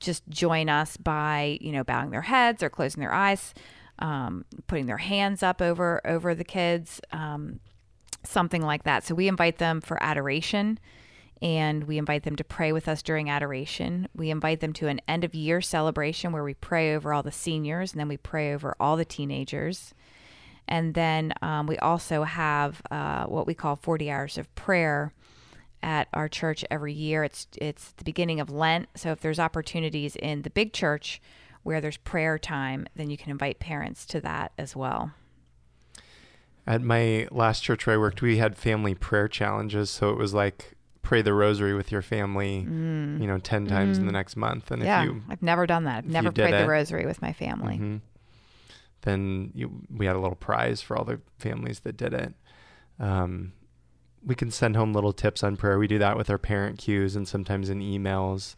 just 0.00 0.26
join 0.28 0.68
us 0.68 0.96
by 0.96 1.58
you 1.60 1.72
know 1.72 1.84
bowing 1.84 2.10
their 2.10 2.22
heads 2.22 2.62
or 2.62 2.70
closing 2.70 3.00
their 3.00 3.12
eyes, 3.12 3.52
um, 3.98 4.44
putting 4.66 4.86
their 4.86 4.98
hands 4.98 5.42
up 5.42 5.60
over 5.60 6.00
over 6.06 6.34
the 6.34 6.44
kids, 6.44 7.00
um, 7.12 7.60
something 8.24 8.62
like 8.62 8.84
that. 8.84 9.04
So 9.04 9.14
we 9.14 9.28
invite 9.28 9.58
them 9.58 9.80
for 9.80 10.02
adoration 10.02 10.78
and 11.40 11.84
we 11.84 11.98
invite 11.98 12.24
them 12.24 12.36
to 12.36 12.44
pray 12.44 12.72
with 12.72 12.88
us 12.88 13.02
during 13.02 13.30
adoration. 13.30 14.08
We 14.14 14.30
invite 14.30 14.60
them 14.60 14.72
to 14.74 14.88
an 14.88 15.00
end 15.06 15.24
of 15.24 15.34
year 15.34 15.60
celebration 15.60 16.32
where 16.32 16.42
we 16.42 16.54
pray 16.54 16.94
over 16.94 17.12
all 17.12 17.22
the 17.22 17.30
seniors 17.32 17.92
and 17.92 18.00
then 18.00 18.08
we 18.08 18.16
pray 18.16 18.52
over 18.54 18.74
all 18.80 18.96
the 18.96 19.04
teenagers. 19.04 19.94
And 20.68 20.94
then 20.94 21.32
um, 21.42 21.66
we 21.66 21.78
also 21.78 22.24
have 22.24 22.82
uh, 22.90 23.24
what 23.24 23.46
we 23.46 23.54
call 23.54 23.76
40 23.76 24.10
hours 24.10 24.36
of 24.38 24.54
prayer 24.54 25.12
at 25.82 26.08
our 26.12 26.28
church 26.28 26.64
every 26.70 26.92
year. 26.92 27.24
It's 27.24 27.46
it's 27.56 27.92
the 27.92 28.04
beginning 28.04 28.40
of 28.40 28.50
Lent, 28.50 28.88
so 28.94 29.12
if 29.12 29.20
there's 29.20 29.38
opportunities 29.38 30.16
in 30.16 30.42
the 30.42 30.50
big 30.50 30.72
church 30.72 31.20
where 31.62 31.80
there's 31.80 31.96
prayer 31.98 32.38
time, 32.38 32.86
then 32.96 33.10
you 33.10 33.16
can 33.16 33.30
invite 33.30 33.58
parents 33.60 34.04
to 34.06 34.20
that 34.20 34.52
as 34.58 34.74
well. 34.76 35.12
At 36.66 36.82
my 36.82 37.26
last 37.30 37.62
church 37.62 37.86
where 37.86 37.94
I 37.96 37.98
worked, 37.98 38.20
we 38.20 38.36
had 38.38 38.56
family 38.56 38.94
prayer 38.94 39.28
challenges. 39.28 39.88
So 39.90 40.10
it 40.10 40.18
was 40.18 40.34
like 40.34 40.74
pray 41.02 41.22
the 41.22 41.32
rosary 41.32 41.72
with 41.74 41.90
your 41.90 42.02
family, 42.02 42.58
you 42.58 43.26
know, 43.26 43.38
10 43.38 43.66
times 43.66 43.96
in 43.98 44.04
the 44.04 44.12
next 44.12 44.36
month. 44.36 44.70
And 44.70 44.82
Mm. 44.82 44.84
yeah, 44.84 45.00
if 45.00 45.04
you, 45.06 45.22
I've 45.30 45.42
never 45.42 45.66
done 45.66 45.84
that. 45.84 45.98
I've 45.98 46.06
never 46.06 46.30
prayed 46.30 46.52
the 46.52 46.68
rosary 46.68 47.06
with 47.06 47.22
my 47.22 47.32
family. 47.32 47.78
Mhm. 47.78 48.00
Then 49.02 49.52
you, 49.54 49.82
we 49.94 50.06
had 50.06 50.16
a 50.16 50.20
little 50.20 50.36
prize 50.36 50.80
for 50.80 50.96
all 50.96 51.04
the 51.04 51.20
families 51.38 51.80
that 51.80 51.96
did 51.96 52.12
it. 52.12 52.34
Um, 52.98 53.52
we 54.24 54.34
can 54.34 54.50
send 54.50 54.76
home 54.76 54.92
little 54.92 55.12
tips 55.12 55.42
on 55.42 55.56
prayer. 55.56 55.78
We 55.78 55.86
do 55.86 55.98
that 55.98 56.16
with 56.16 56.28
our 56.30 56.38
parent 56.38 56.78
cues 56.78 57.14
and 57.14 57.26
sometimes 57.26 57.70
in 57.70 57.80
emails. 57.80 58.56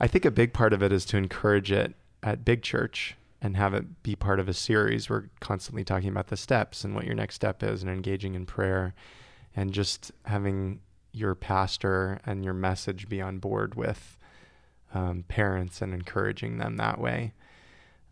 I 0.00 0.06
think 0.06 0.24
a 0.24 0.30
big 0.30 0.52
part 0.52 0.72
of 0.72 0.82
it 0.82 0.92
is 0.92 1.04
to 1.06 1.16
encourage 1.16 1.70
it 1.70 1.94
at 2.22 2.44
Big 2.44 2.62
Church 2.62 3.16
and 3.40 3.56
have 3.56 3.74
it 3.74 4.02
be 4.02 4.16
part 4.16 4.40
of 4.40 4.48
a 4.48 4.54
series. 4.54 5.08
We're 5.08 5.28
constantly 5.40 5.84
talking 5.84 6.08
about 6.08 6.28
the 6.28 6.36
steps 6.36 6.84
and 6.84 6.94
what 6.94 7.04
your 7.04 7.14
next 7.14 7.34
step 7.34 7.62
is 7.62 7.82
and 7.82 7.90
engaging 7.90 8.34
in 8.34 8.46
prayer 8.46 8.94
and 9.54 9.72
just 9.72 10.10
having 10.24 10.80
your 11.12 11.34
pastor 11.34 12.20
and 12.26 12.44
your 12.44 12.54
message 12.54 13.08
be 13.08 13.20
on 13.20 13.38
board 13.38 13.74
with 13.74 14.18
um, 14.94 15.24
parents 15.28 15.82
and 15.82 15.92
encouraging 15.92 16.58
them 16.58 16.76
that 16.76 17.00
way. 17.00 17.32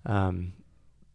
Um, 0.05 0.53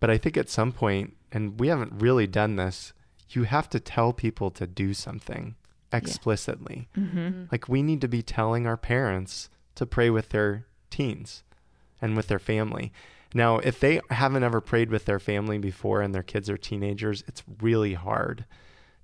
but 0.01 0.09
I 0.09 0.17
think 0.17 0.35
at 0.35 0.49
some 0.49 0.73
point, 0.73 1.15
and 1.31 1.57
we 1.57 1.69
haven't 1.69 2.01
really 2.01 2.27
done 2.27 2.57
this, 2.57 2.91
you 3.29 3.43
have 3.43 3.69
to 3.69 3.79
tell 3.79 4.11
people 4.11 4.51
to 4.51 4.67
do 4.67 4.93
something 4.93 5.55
explicitly. 5.93 6.89
Mm-hmm. 6.97 7.45
Like 7.49 7.69
we 7.69 7.81
need 7.81 8.01
to 8.01 8.09
be 8.09 8.21
telling 8.21 8.67
our 8.67 8.75
parents 8.75 9.49
to 9.75 9.85
pray 9.85 10.09
with 10.09 10.29
their 10.29 10.65
teens 10.89 11.43
and 12.01 12.17
with 12.17 12.27
their 12.27 12.39
family. 12.39 12.91
Now, 13.33 13.59
if 13.59 13.79
they 13.79 14.01
haven't 14.09 14.43
ever 14.43 14.59
prayed 14.59 14.89
with 14.89 15.05
their 15.05 15.19
family 15.19 15.57
before 15.57 16.01
and 16.01 16.13
their 16.13 16.23
kids 16.23 16.49
are 16.49 16.57
teenagers, 16.57 17.23
it's 17.27 17.43
really 17.61 17.93
hard 17.93 18.45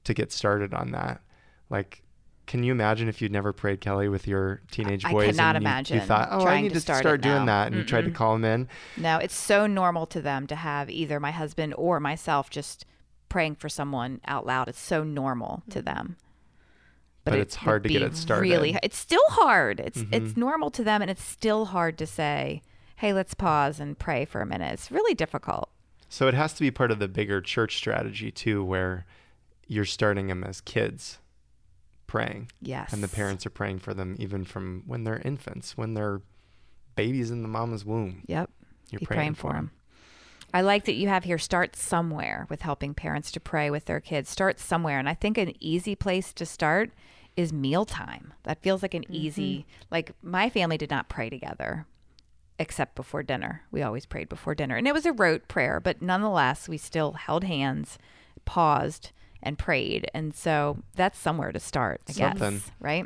to 0.04 0.14
get 0.14 0.34
started 0.34 0.74
on 0.74 0.92
that. 0.92 1.22
Like, 1.70 2.02
can 2.48 2.64
you 2.64 2.72
imagine 2.72 3.08
if 3.10 3.22
you'd 3.22 3.32
never 3.32 3.54
prayed 3.54 3.82
Kelly 3.82 4.08
with 4.10 4.26
your 4.26 4.62
teenage 4.72 5.06
I 5.06 5.12
boys? 5.12 5.36
cannot 5.36 5.56
and 5.56 5.64
you, 5.64 5.68
imagine 5.70 5.98
You 6.00 6.04
thought, 6.04 6.30
oh, 6.32 6.48
I 6.48 6.62
need 6.62 6.70
to 6.70 6.76
to 6.76 6.82
start 6.82 7.00
start, 7.02 7.22
doing 7.22 7.46
now." 7.46 7.46
that, 7.46 7.68
and 7.68 7.76
you 7.76 7.84
tried 7.84 8.06
to 8.06 8.12
call 8.12 8.34
them 8.34 8.46
in. 8.46 8.68
No, 8.96 9.18
it's 9.18 9.36
so 9.36 9.68
normal 9.68 10.06
to 10.08 10.22
them 10.22 10.48
to 10.48 10.56
have 10.56 10.90
either 10.90 11.20
my 11.20 11.32
husband 11.32 11.76
or 11.78 12.00
myself 12.00 12.50
just 12.50 12.86
praying 13.30 13.56
for 13.56 13.70
someone 13.70 14.22
out 14.26 14.46
loud. 14.46 14.68
It's 14.70 14.80
so 14.80 15.04
normal 15.04 15.62
to 15.70 15.82
them. 15.82 16.16
But 17.26 17.34
it 17.34 17.40
it's 17.42 17.56
hard 17.56 17.84
to 17.84 17.90
get 17.90 18.02
it 18.02 18.16
started. 18.16 18.42
Really, 18.42 18.78
it's 18.82 18.98
still 18.98 19.24
hard. 19.30 19.82
It's 19.82 20.04
it's 20.12 20.32
Mhm. 20.34 20.38
normal 20.38 20.72
to 20.72 20.84
them, 20.84 21.02
and 21.02 21.12
it's 21.12 21.24
still 21.24 21.66
hard 21.66 21.98
to 21.98 22.08
say, 22.08 22.62
"Hey, 22.96 23.12
let's 23.12 23.34
pause 23.34 23.82
and 23.82 24.00
pray 24.00 24.24
for 24.24 24.40
a 24.40 24.46
minute." 24.46 24.72
It's 24.74 24.90
really 24.92 25.14
difficult. 25.14 25.70
So 26.08 26.30
it 26.30 26.34
has 26.34 26.54
to 26.54 26.62
be 26.62 26.72
part 26.72 26.90
of 26.90 27.00
the 27.00 27.10
bigger 27.10 27.42
church 27.42 27.76
strategy 27.76 28.32
too, 28.32 28.64
where 28.64 29.06
you're 29.68 29.84
starting 29.84 30.28
them 30.28 30.46
as 30.46 30.62
kids 30.62 31.20
praying, 32.08 32.50
Yes, 32.62 32.94
and 32.94 33.04
the 33.04 33.08
parents 33.08 33.46
are 33.46 33.52
praying 33.52 33.80
for 33.80 33.94
them 33.94 34.16
even 34.18 34.46
from 34.46 34.84
when 34.86 35.04
they're 35.04 35.22
infants, 35.24 35.78
when 35.78 35.94
they're 35.94 36.22
babies 36.96 37.32
in 37.32 37.44
the 37.44 37.48
mama's 37.48 37.86
womb. 37.86 38.24
Yep, 38.28 38.50
You're 38.90 39.00
praying, 39.02 39.20
praying, 39.20 39.36
for 39.36 39.54
them. 39.54 39.72
I 40.54 40.62
like 40.62 40.86
that 40.86 40.96
you 40.96 41.08
have 41.10 41.26
here 41.26 41.38
start 41.38 41.76
somewhere 41.76 42.48
with 42.50 42.62
helping 42.62 42.94
parents 42.94 43.32
to 43.32 43.40
pray 43.40 43.70
with 43.70 43.86
their 43.86 44.00
kids. 44.00 44.30
Start 44.30 44.60
somewhere. 44.60 44.98
And 44.98 45.10
I 45.10 45.14
think 45.14 45.38
an 45.38 45.54
easy 45.60 45.94
place 45.96 46.34
to 46.34 46.46
start 46.46 46.92
is 47.36 47.54
mealtime. 47.54 48.34
That 48.44 48.62
feels 48.62 48.82
like 48.82 48.94
an 48.94 49.04
mm-hmm. 49.04 49.14
easy, 49.14 49.66
like 49.92 50.12
my 50.22 50.50
family 50.50 50.78
did 50.78 50.90
not 50.90 51.10
pray 51.10 51.30
together 51.30 51.86
except 52.60 52.96
before 52.96 53.22
dinner. 53.24 53.62
We 53.72 53.84
always 53.84 54.06
prayed 54.06 54.30
before 54.30 54.56
dinner. 54.56 54.76
And 54.76 54.88
it 54.88 54.94
was 54.94 55.06
a 55.06 55.14
rote 55.14 55.48
prayer, 55.48 55.80
but 55.80 56.02
nonetheless, 56.02 56.68
we 56.68 56.78
still 56.78 57.14
held 57.14 57.44
hands, 57.44 58.00
paused, 58.46 59.12
and 59.42 59.58
prayed. 59.58 60.10
And 60.14 60.34
so 60.34 60.80
that's 60.96 61.18
somewhere 61.18 61.52
to 61.52 61.60
start, 61.60 62.02
I 62.10 62.12
Something. 62.14 62.54
guess. 62.56 62.72
Right? 62.80 63.06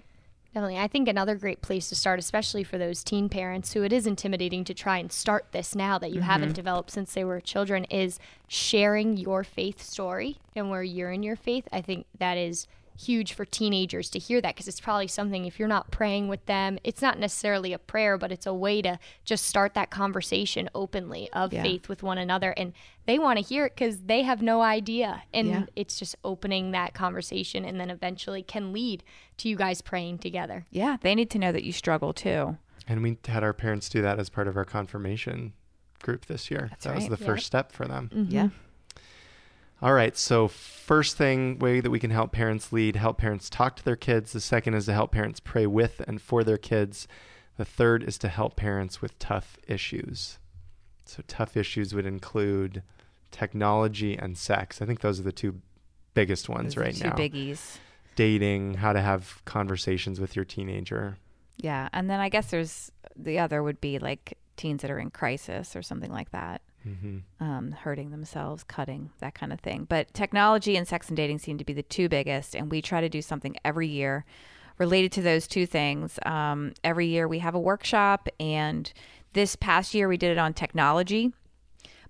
Definitely. 0.54 0.80
I 0.80 0.88
think 0.90 1.08
another 1.08 1.36
great 1.36 1.62
place 1.62 1.88
to 1.90 1.96
start, 1.96 2.20
especially 2.20 2.66
for 2.66 2.78
those 2.78 3.06
teen 3.06 3.30
parents 3.30 3.72
who 3.72 3.84
it 3.84 3.94
is 3.94 4.06
intimidating 4.06 4.66
to 4.66 4.74
try 4.74 4.98
and 4.98 5.10
start 5.10 5.46
this 5.52 5.76
now 5.76 5.98
that 5.98 6.10
you 6.10 6.18
mm-hmm. 6.18 6.26
haven't 6.26 6.54
developed 6.54 6.92
since 6.92 7.14
they 7.14 7.24
were 7.24 7.40
children, 7.40 7.86
is 7.86 8.20
sharing 8.50 9.16
your 9.16 9.46
faith 9.46 9.82
story 9.82 10.40
and 10.54 10.70
where 10.70 10.84
you're 10.84 11.12
in 11.12 11.24
your 11.24 11.38
faith. 11.38 11.70
I 11.72 11.80
think 11.80 12.06
that 12.20 12.38
is 12.38 12.68
huge 13.06 13.34
for 13.34 13.46
teenagers 13.46 14.10
to 14.10 14.20
hear 14.20 14.40
that 14.42 14.54
because 14.56 14.68
it's 14.68 14.80
probably 14.80 15.08
something 15.08 15.46
if 15.46 15.58
you're 15.58 15.68
not 15.68 15.90
praying 15.92 16.28
with 16.28 16.46
them 16.46 16.78
it's 16.84 17.02
not 17.02 17.18
necessarily 17.18 17.74
a 17.74 17.80
prayer 17.80 18.18
but 18.18 18.32
it's 18.32 18.46
a 18.46 18.54
way 18.54 18.82
to 18.82 19.00
just 19.26 19.46
start 19.46 19.74
that 19.74 19.90
conversation 19.90 20.70
openly 20.76 21.30
of 21.34 21.52
Yeah. 21.54 21.64
faith 21.64 21.90
with 21.90 22.04
one 22.04 22.18
another 22.18 22.52
and 22.58 22.74
they 23.08 23.18
want 23.18 23.40
to 23.40 23.44
hear 23.44 23.66
it 23.66 23.74
because 23.76 24.02
they 24.04 24.22
have 24.24 24.42
no 24.42 24.62
idea 24.62 25.24
and 25.34 25.48
Yeah. 25.48 25.66
it's 25.76 25.98
just 25.98 26.16
opening 26.24 26.72
that 26.72 26.94
conversation 26.94 27.66
and 27.66 27.80
then 27.80 27.90
eventually 27.90 28.44
can 28.44 28.72
lead 28.72 29.04
to 29.38 29.50
you 29.50 29.56
guys 29.56 29.82
praying 29.82 30.20
together 30.20 30.66
Yeah. 30.70 30.98
They 31.02 31.16
need 31.16 31.30
to 31.32 31.40
know 31.40 31.52
that 31.52 31.64
you 31.64 31.72
struggle 31.72 32.14
too. 32.14 32.58
And 32.88 33.02
we 33.04 33.18
had 33.28 33.44
our 33.44 33.54
parents 33.54 33.90
do 33.90 34.02
that 34.02 34.20
as 34.20 34.30
part 34.30 34.48
of 34.48 34.58
our 34.58 34.66
confirmation 34.66 35.54
group 36.04 36.26
this 36.26 36.52
year. 36.52 36.68
That's 36.72 36.84
that 36.86 36.96
was 36.96 37.04
right. 37.10 37.18
the 37.18 37.24
Yeah. 37.24 37.32
first 37.32 37.46
step 37.46 37.72
for 37.72 37.88
them. 37.88 38.10
Yeah. 38.30 38.46
Mm-hmm. 38.46 38.56
All 39.82 39.94
right. 39.94 40.16
So 40.16 40.48
first 40.48 41.18
thing 41.18 41.58
way 41.58 41.80
that 41.82 41.90
we 41.90 42.00
can 42.00 42.12
help 42.12 42.32
parents 42.32 42.72
lead, 42.72 42.96
help 42.96 43.18
parents 43.18 43.50
talk 43.50 43.76
to 43.78 43.84
their 43.84 43.96
kids. 43.96 44.32
The 44.32 44.40
second 44.40 44.76
is 44.76 44.86
to 44.86 44.94
help 44.94 45.12
parents 45.12 45.40
pray 45.40 45.66
with 45.66 46.02
and 46.08 46.22
for 46.22 46.44
their 46.44 46.58
kids. 46.58 47.08
The 47.58 47.66
third 47.66 48.04
is 48.04 48.18
to 48.20 48.28
help 48.28 48.56
parents 48.56 49.02
with 49.02 49.18
tough 49.18 49.58
issues. 49.68 50.38
So 51.06 51.24
tough 51.28 51.58
issues 51.58 51.94
would 51.96 52.06
include 52.06 52.84
technology 53.32 54.18
and 54.18 54.38
sex. 54.38 54.82
I 54.82 54.86
think 54.86 55.02
those 55.02 55.20
are 55.20 55.24
the 55.24 55.32
two 55.32 55.62
biggest 56.14 56.48
ones 56.48 56.76
Those 56.76 56.78
are 56.78 56.86
right 56.86 56.96
two 56.96 57.08
now. 57.08 57.16
biggies. 57.16 57.78
Dating, 58.16 58.76
how 58.76 58.94
to 58.94 59.02
have 59.02 59.42
conversations 59.46 60.20
with 60.20 60.36
your 60.36 60.46
teenager. 60.46 61.18
Yeah, 61.58 61.90
and 61.94 62.10
then 62.10 62.20
I 62.20 62.30
guess 62.30 62.52
there's 62.52 62.92
the 63.16 63.40
other 63.40 63.64
would 63.64 63.82
be 63.82 64.00
like 64.00 64.38
teens 64.58 64.82
that 64.82 64.92
are 64.92 65.00
in 65.00 65.10
crisis 65.10 65.76
or 65.76 65.82
something 65.82 66.12
like 66.12 66.32
that, 66.32 66.62
hmm 66.84 67.20
um, 67.40 67.72
hurting 67.72 68.12
themselves, 68.12 68.64
cutting, 68.64 69.10
that 69.20 69.34
kind 69.34 69.52
of 69.52 69.60
thing. 69.60 69.86
But 69.90 70.14
technology 70.14 70.78
and 70.78 70.88
sex 70.88 71.08
and 71.08 71.18
dating 71.18 71.40
seem 71.40 71.58
to 71.58 71.64
be 71.66 71.74
the 71.74 71.84
two 71.84 72.08
biggest, 72.08 72.56
and 72.56 72.70
we 72.70 72.82
try 72.82 73.02
to 73.02 73.10
do 73.10 73.22
something 73.22 73.56
every 73.66 73.88
year 73.88 74.26
related 74.78 75.12
to 75.14 75.22
those 75.22 75.48
two 75.48 75.66
things. 75.66 76.20
Um, 76.26 76.74
every 76.84 77.08
year 77.08 77.28
we 77.28 77.40
have 77.40 77.56
a 77.56 77.60
workshop, 77.60 78.30
and 78.40 78.92
this 79.34 79.56
past 79.56 79.94
year 79.94 80.08
we 80.08 80.18
did 80.18 80.32
it 80.32 80.38
on 80.38 80.54
technology. 80.54 81.34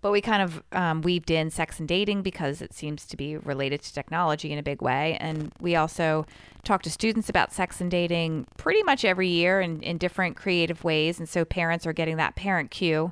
But 0.01 0.11
we 0.11 0.19
kind 0.19 0.41
of 0.41 0.63
um, 0.71 1.01
weaved 1.03 1.29
in 1.29 1.51
sex 1.51 1.79
and 1.79 1.87
dating 1.87 2.23
because 2.23 2.61
it 2.61 2.73
seems 2.73 3.05
to 3.05 3.15
be 3.15 3.37
related 3.37 3.83
to 3.83 3.93
technology 3.93 4.51
in 4.51 4.57
a 4.57 4.63
big 4.63 4.81
way. 4.81 5.15
And 5.19 5.51
we 5.59 5.75
also 5.75 6.25
talk 6.63 6.81
to 6.83 6.89
students 6.89 7.29
about 7.29 7.53
sex 7.53 7.79
and 7.79 7.91
dating 7.91 8.47
pretty 8.57 8.81
much 8.81 9.05
every 9.05 9.27
year 9.27 9.61
in, 9.61 9.81
in 9.83 9.99
different 9.99 10.35
creative 10.35 10.83
ways. 10.83 11.19
And 11.19 11.29
so 11.29 11.45
parents 11.45 11.85
are 11.85 11.93
getting 11.93 12.17
that 12.17 12.35
parent 12.35 12.71
cue 12.71 13.11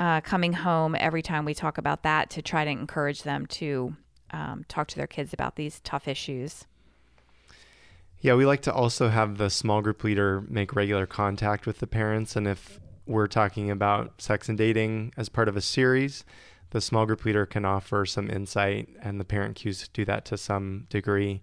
uh, 0.00 0.20
coming 0.22 0.54
home 0.54 0.96
every 0.98 1.22
time 1.22 1.44
we 1.44 1.54
talk 1.54 1.78
about 1.78 2.02
that 2.02 2.30
to 2.30 2.42
try 2.42 2.64
to 2.64 2.70
encourage 2.70 3.22
them 3.22 3.46
to 3.46 3.94
um, 4.30 4.64
talk 4.66 4.88
to 4.88 4.96
their 4.96 5.06
kids 5.06 5.32
about 5.32 5.56
these 5.56 5.80
tough 5.80 6.08
issues. 6.08 6.64
Yeah, 8.20 8.34
we 8.34 8.46
like 8.46 8.62
to 8.62 8.72
also 8.72 9.08
have 9.08 9.36
the 9.36 9.50
small 9.50 9.82
group 9.82 10.02
leader 10.02 10.42
make 10.48 10.74
regular 10.74 11.06
contact 11.06 11.66
with 11.66 11.78
the 11.78 11.86
parents. 11.86 12.34
And 12.34 12.48
if 12.48 12.80
we're 13.06 13.26
talking 13.26 13.70
about 13.70 14.20
sex 14.20 14.48
and 14.48 14.56
dating 14.56 15.12
as 15.16 15.28
part 15.28 15.48
of 15.48 15.56
a 15.56 15.60
series, 15.60 16.24
the 16.70 16.80
small 16.80 17.04
group 17.04 17.24
leader 17.24 17.44
can 17.44 17.64
offer 17.64 18.06
some 18.06 18.30
insight, 18.30 18.88
and 19.02 19.20
the 19.20 19.24
parent 19.24 19.56
cues 19.56 19.88
do 19.88 20.04
that 20.06 20.24
to 20.26 20.38
some 20.38 20.86
degree. 20.88 21.42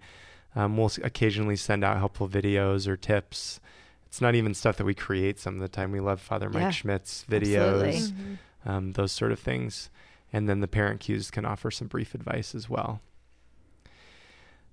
Um, 0.56 0.78
we'll 0.78 0.92
occasionally 1.04 1.58
send 1.58 1.84
out 1.84 1.98
helpful 1.98 2.28
videos 2.28 2.88
or 2.88 2.98
tips. 2.98 3.60
It's 4.06 4.22
not 4.22 4.36
even 4.36 4.54
stuff 4.54 4.78
that 4.78 4.86
we 4.86 4.96
create 4.96 5.38
some 5.40 5.56
of 5.56 5.62
the 5.62 5.68
time. 5.68 5.92
We 5.92 6.00
love 6.00 6.22
Father 6.22 6.50
Mike 6.50 6.62
Yeah, 6.62 6.72
Schmitz 6.72 7.26
videos, 7.30 7.96
absolutely. 7.96 8.38
Um, 8.66 8.94
those 8.94 9.12
sort 9.12 9.32
of 9.32 9.40
things. 9.40 9.90
And 10.32 10.48
then 10.48 10.60
the 10.60 10.68
parent 10.68 11.00
cues 11.00 11.32
can 11.32 11.46
offer 11.46 11.72
some 11.72 11.88
brief 11.88 12.14
advice 12.14 12.54
as 12.54 12.70
well. 12.70 13.02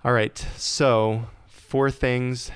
All 0.05 0.12
right, 0.12 0.37
so 0.57 1.29
four 1.47 1.91
things 1.91 2.50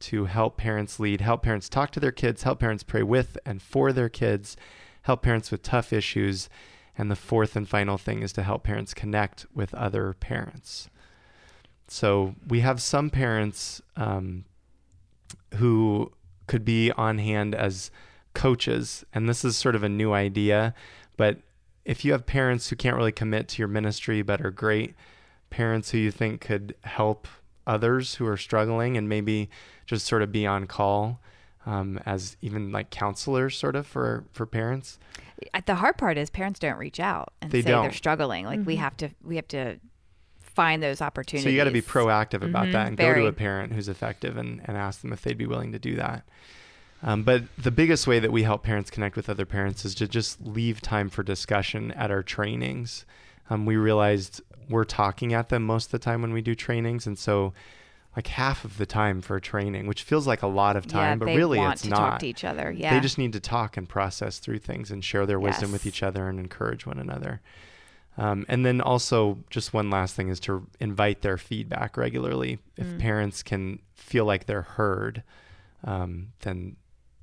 to 0.00 0.24
help 0.24 0.56
parents 0.56 0.98
lead, 0.98 1.20
help 1.20 1.42
parents 1.42 1.68
talk 1.68 1.90
to 1.92 2.00
their 2.00 2.10
kids, 2.10 2.42
help 2.42 2.60
parents 2.60 2.82
pray 2.82 3.02
with 3.02 3.38
and 3.44 3.62
for 3.62 3.92
their 3.92 4.08
kids, 4.08 4.56
help 5.02 5.22
parents 5.22 5.50
with 5.50 5.62
tough 5.62 5.92
issues. 5.92 6.48
And 6.98 7.10
the 7.10 7.16
fourth 7.16 7.54
and 7.54 7.68
final 7.68 7.96
thing 7.96 8.22
is 8.22 8.32
to 8.32 8.42
help 8.42 8.64
parents 8.64 8.92
connect 8.92 9.46
with 9.54 9.72
other 9.74 10.14
parents. 10.14 10.90
So 11.86 12.34
we 12.46 12.60
have 12.60 12.82
some 12.82 13.10
parents 13.10 13.80
um, 13.96 14.44
who 15.54 16.12
could 16.46 16.64
be 16.64 16.90
on 16.92 17.18
hand 17.18 17.54
as 17.54 17.90
coaches, 18.34 19.04
and 19.12 19.28
this 19.28 19.44
is 19.44 19.56
sort 19.56 19.74
of 19.74 19.82
a 19.82 19.88
new 19.88 20.12
idea. 20.12 20.74
But 21.16 21.38
if 21.84 22.04
you 22.04 22.12
have 22.12 22.26
parents 22.26 22.68
who 22.70 22.76
can't 22.76 22.96
really 22.96 23.12
commit 23.12 23.48
to 23.48 23.58
your 23.58 23.68
ministry 23.68 24.22
but 24.22 24.40
are 24.44 24.50
great 24.50 24.94
parents 25.48 25.90
who 25.90 25.98
you 25.98 26.10
think 26.10 26.40
could 26.40 26.74
help 26.84 27.26
others 27.66 28.16
who 28.16 28.26
are 28.26 28.36
struggling 28.36 28.96
and 28.96 29.08
maybe 29.08 29.48
just 29.86 30.06
sort 30.06 30.22
of 30.22 30.30
be 30.30 30.46
on 30.46 30.66
call 30.66 31.20
um, 31.66 31.98
as 32.06 32.36
even 32.40 32.70
like 32.70 32.90
counselors 32.90 33.56
sort 33.56 33.74
of 33.76 33.86
for 33.86 34.24
for 34.32 34.46
parents 34.46 34.98
Uh, 35.54 35.60
The 35.64 35.74
hard 35.76 35.96
part 35.98 36.16
is 36.18 36.30
parents 36.30 36.58
don't 36.60 36.78
reach 36.78 37.00
out 37.00 37.32
and 37.40 37.50
They 37.50 37.60
say 37.60 37.66
they're 37.72 37.82
don't. 37.82 37.92
struggling. 37.94 38.44
Like 38.46 38.64
we 38.64 38.76
have 38.76 38.96
to, 38.98 39.08
we 39.24 39.36
have 39.36 39.48
to 39.48 39.78
find 40.40 40.82
those 40.82 41.00
opportunities. 41.00 41.44
so 41.44 41.50
you 41.50 41.56
got 41.56 41.64
to 41.64 41.70
be 41.70 41.82
proactive 41.82 42.42
about 42.42 42.66
Mhm, 42.66 42.72
that 42.72 42.86
and 42.88 42.96
go 42.96 43.14
to 43.14 43.26
a 43.26 43.32
parent 43.32 43.72
who's 43.72 43.88
effective 43.88 44.36
and, 44.36 44.60
and 44.66 44.76
ask 44.76 45.00
them 45.00 45.12
if 45.12 45.22
they'd 45.22 45.38
be 45.38 45.46
willing 45.46 45.72
to 45.72 45.78
do 45.78 45.96
that 45.96 46.24
um, 47.02 47.22
but 47.22 47.42
the 47.56 47.70
biggest 47.70 48.06
way 48.06 48.18
that 48.18 48.32
we 48.32 48.42
help 48.42 48.62
parents 48.62 48.90
connect 48.90 49.16
with 49.16 49.28
other 49.30 49.46
parents 49.46 49.84
is 49.84 49.94
to 49.94 50.06
just 50.06 50.40
leave 50.44 50.80
time 50.80 51.08
for 51.08 51.22
discussion 51.22 51.92
at 51.92 52.10
our 52.10 52.22
trainings 52.22 53.04
um, 53.48 53.66
we 53.66 53.76
realized 53.76 54.40
we're 54.68 54.84
talking 54.84 55.32
at 55.34 55.48
them 55.48 55.62
most 55.64 55.86
of 55.86 55.92
the 55.92 55.98
time 55.98 56.22
when 56.22 56.32
we 56.32 56.42
do 56.42 56.54
trainings 56.54 57.06
and 57.06 57.18
so 57.18 57.52
like 58.16 58.26
half 58.26 58.64
of 58.64 58.76
the 58.76 58.86
time 58.86 59.20
for 59.20 59.36
a 59.36 59.40
training 59.40 59.86
which 59.86 60.02
feels 60.02 60.26
like 60.26 60.42
a 60.42 60.46
lot 60.46 60.76
of 60.76 60.86
time 60.86 61.00
yeah, 61.10 61.14
but 61.16 61.26
they 61.26 61.36
really 61.36 61.58
want 61.58 61.74
it's 61.74 61.82
to 61.82 61.88
not 61.90 61.96
talk 62.10 62.18
to 62.20 62.26
each 62.26 62.44
other. 62.44 62.72
Yeah, 62.72 62.94
They 62.94 63.00
just 63.00 63.18
need 63.18 63.32
to 63.34 63.40
talk 63.40 63.76
and 63.76 63.88
process 63.88 64.40
through 64.40 64.58
things 64.58 64.90
and 64.90 65.04
share 65.04 65.26
their 65.26 65.38
wisdom 65.38 65.70
with 65.70 65.86
each 65.86 66.02
other 66.02 66.28
and 66.28 66.40
encourage 66.40 66.86
one 66.86 66.98
another. 66.98 67.40
Um, 68.18 68.44
and 68.48 68.66
then 68.66 68.80
also, 68.80 69.38
just 69.48 69.72
one 69.72 69.90
last 69.90 70.16
thing 70.16 70.28
is 70.28 70.40
to 70.40 70.66
invite 70.80 71.22
their 71.22 71.38
feedback 71.38 71.96
regularly. 71.96 72.58
If 72.76 72.88
Mm. 72.88 72.98
parents 72.98 73.42
can 73.44 73.78
feel 73.94 74.24
like 74.24 74.46
they're 74.46 74.62
heard, 74.62 75.22
um, 75.84 76.32
then 76.40 76.76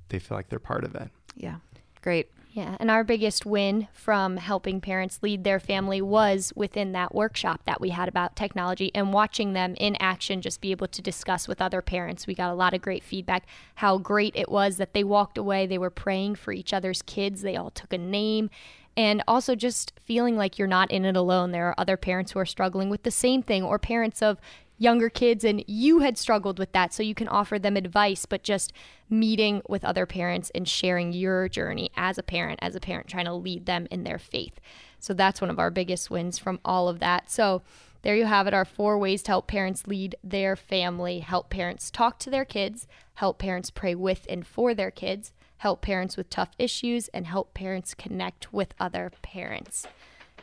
they 0.08 0.18
feel 0.18 0.36
like 0.36 0.48
they're 0.48 0.58
part 0.58 0.84
of 0.84 0.94
it. 0.94 1.10
yeah, 1.36 1.56
great. 2.02 2.28
Yeah, 2.52 2.76
and 2.80 2.90
our 2.90 3.04
biggest 3.04 3.46
win 3.46 3.86
from 3.92 4.36
helping 4.38 4.80
parents 4.80 5.20
lead 5.22 5.44
their 5.44 5.60
family 5.60 6.02
was 6.02 6.52
within 6.56 6.90
that 6.92 7.14
workshop 7.14 7.60
that 7.66 7.80
we 7.80 7.90
had 7.90 8.08
about 8.08 8.34
technology 8.34 8.90
and 8.94 9.12
watching 9.12 9.52
them 9.52 9.74
in 9.78 9.96
action 10.00 10.40
just 10.40 10.60
be 10.60 10.72
able 10.72 10.88
to 10.88 11.02
discuss 11.02 11.46
with 11.46 11.62
other 11.62 11.82
parents. 11.82 12.26
We 12.26 12.34
got 12.34 12.50
a 12.50 12.54
lot 12.54 12.74
of 12.74 12.80
great 12.80 13.04
feedback 13.04 13.46
how 13.76 13.98
great 13.98 14.34
it 14.34 14.50
was 14.50 14.76
that 14.78 14.92
they 14.92 15.04
walked 15.04 15.38
away, 15.38 15.66
they 15.66 15.78
were 15.78 15.90
praying 15.90 16.36
for 16.36 16.52
each 16.52 16.72
other's 16.72 17.02
kids, 17.02 17.42
they 17.42 17.54
all 17.54 17.70
took 17.70 17.92
a 17.92 17.98
name. 17.98 18.50
And 18.96 19.22
also 19.28 19.54
just 19.54 19.92
feeling 20.04 20.36
like 20.36 20.58
you're 20.58 20.66
not 20.66 20.90
in 20.90 21.04
it 21.04 21.16
alone. 21.16 21.52
There 21.52 21.68
are 21.68 21.74
other 21.78 21.96
parents 21.96 22.32
who 22.32 22.40
are 22.40 22.46
struggling 22.46 22.90
with 22.90 23.04
the 23.04 23.12
same 23.12 23.44
thing, 23.44 23.62
or 23.62 23.78
parents 23.78 24.20
of 24.22 24.40
younger 24.78 25.10
kids 25.10 25.44
and 25.44 25.62
you 25.66 25.98
had 25.98 26.16
struggled 26.16 26.58
with 26.58 26.72
that. 26.72 26.94
So 26.94 27.02
you 27.02 27.14
can 27.14 27.28
offer 27.28 27.58
them 27.58 27.76
advice 27.76 28.24
but 28.24 28.42
just 28.42 28.72
meeting 29.10 29.60
with 29.68 29.84
other 29.84 30.06
parents 30.06 30.50
and 30.54 30.66
sharing 30.66 31.12
your 31.12 31.48
journey 31.48 31.90
as 31.96 32.16
a 32.16 32.22
parent 32.22 32.60
as 32.62 32.74
a 32.74 32.80
parent 32.80 33.08
trying 33.08 33.24
to 33.26 33.34
lead 33.34 33.66
them 33.66 33.86
in 33.90 34.04
their 34.04 34.18
faith. 34.18 34.60
So 35.00 35.12
that's 35.12 35.40
one 35.40 35.50
of 35.50 35.58
our 35.58 35.70
biggest 35.70 36.10
wins 36.10 36.38
from 36.38 36.60
all 36.64 36.88
of 36.88 37.00
that. 37.00 37.30
So 37.30 37.62
there 38.02 38.16
you 38.16 38.26
have 38.26 38.46
it 38.46 38.54
our 38.54 38.64
four 38.64 38.98
ways 38.98 39.22
to 39.24 39.32
help 39.32 39.48
parents 39.48 39.86
lead 39.86 40.14
their 40.22 40.54
family. 40.54 41.18
Help 41.18 41.50
parents 41.50 41.90
talk 41.90 42.18
to 42.20 42.30
their 42.30 42.44
kids. 42.44 42.86
Help 43.14 43.38
parents 43.38 43.70
pray 43.70 43.94
with 43.94 44.24
and 44.28 44.46
for 44.46 44.74
their 44.74 44.92
kids. 44.92 45.32
Help 45.58 45.82
parents 45.82 46.16
with 46.16 46.30
tough 46.30 46.50
issues 46.58 47.08
and 47.08 47.26
help 47.26 47.52
parents 47.54 47.94
connect 47.94 48.52
with 48.52 48.74
other 48.78 49.10
parents 49.22 49.88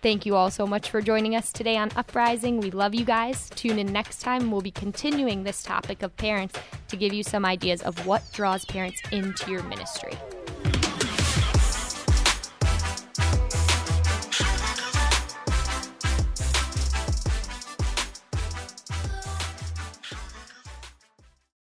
Thank 0.02 0.26
you 0.26 0.36
all 0.36 0.52
so 0.52 0.68
much 0.68 0.92
for 0.92 1.02
joining 1.02 1.36
us 1.36 1.52
today 1.52 1.78
on 1.78 1.90
Uprising. 1.96 2.60
We 2.60 2.70
love 2.70 2.94
you 2.94 3.06
guys. 3.06 3.50
Tune 3.52 3.80
in 3.80 3.92
next 3.92 4.22
time. 4.22 4.52
We'll 4.52 4.62
be 4.62 4.72
continuing 4.72 5.44
this 5.44 5.64
topic 5.64 6.04
of 6.04 6.16
parents 6.18 6.56
to 6.90 6.96
give 6.96 7.12
you 7.12 7.24
some 7.24 7.44
ideas 7.44 7.82
of 7.82 8.06
what 8.06 8.22
draws 8.32 8.66
parents 8.66 9.02
into 9.12 9.50
your 9.50 9.64
ministry. 9.64 10.14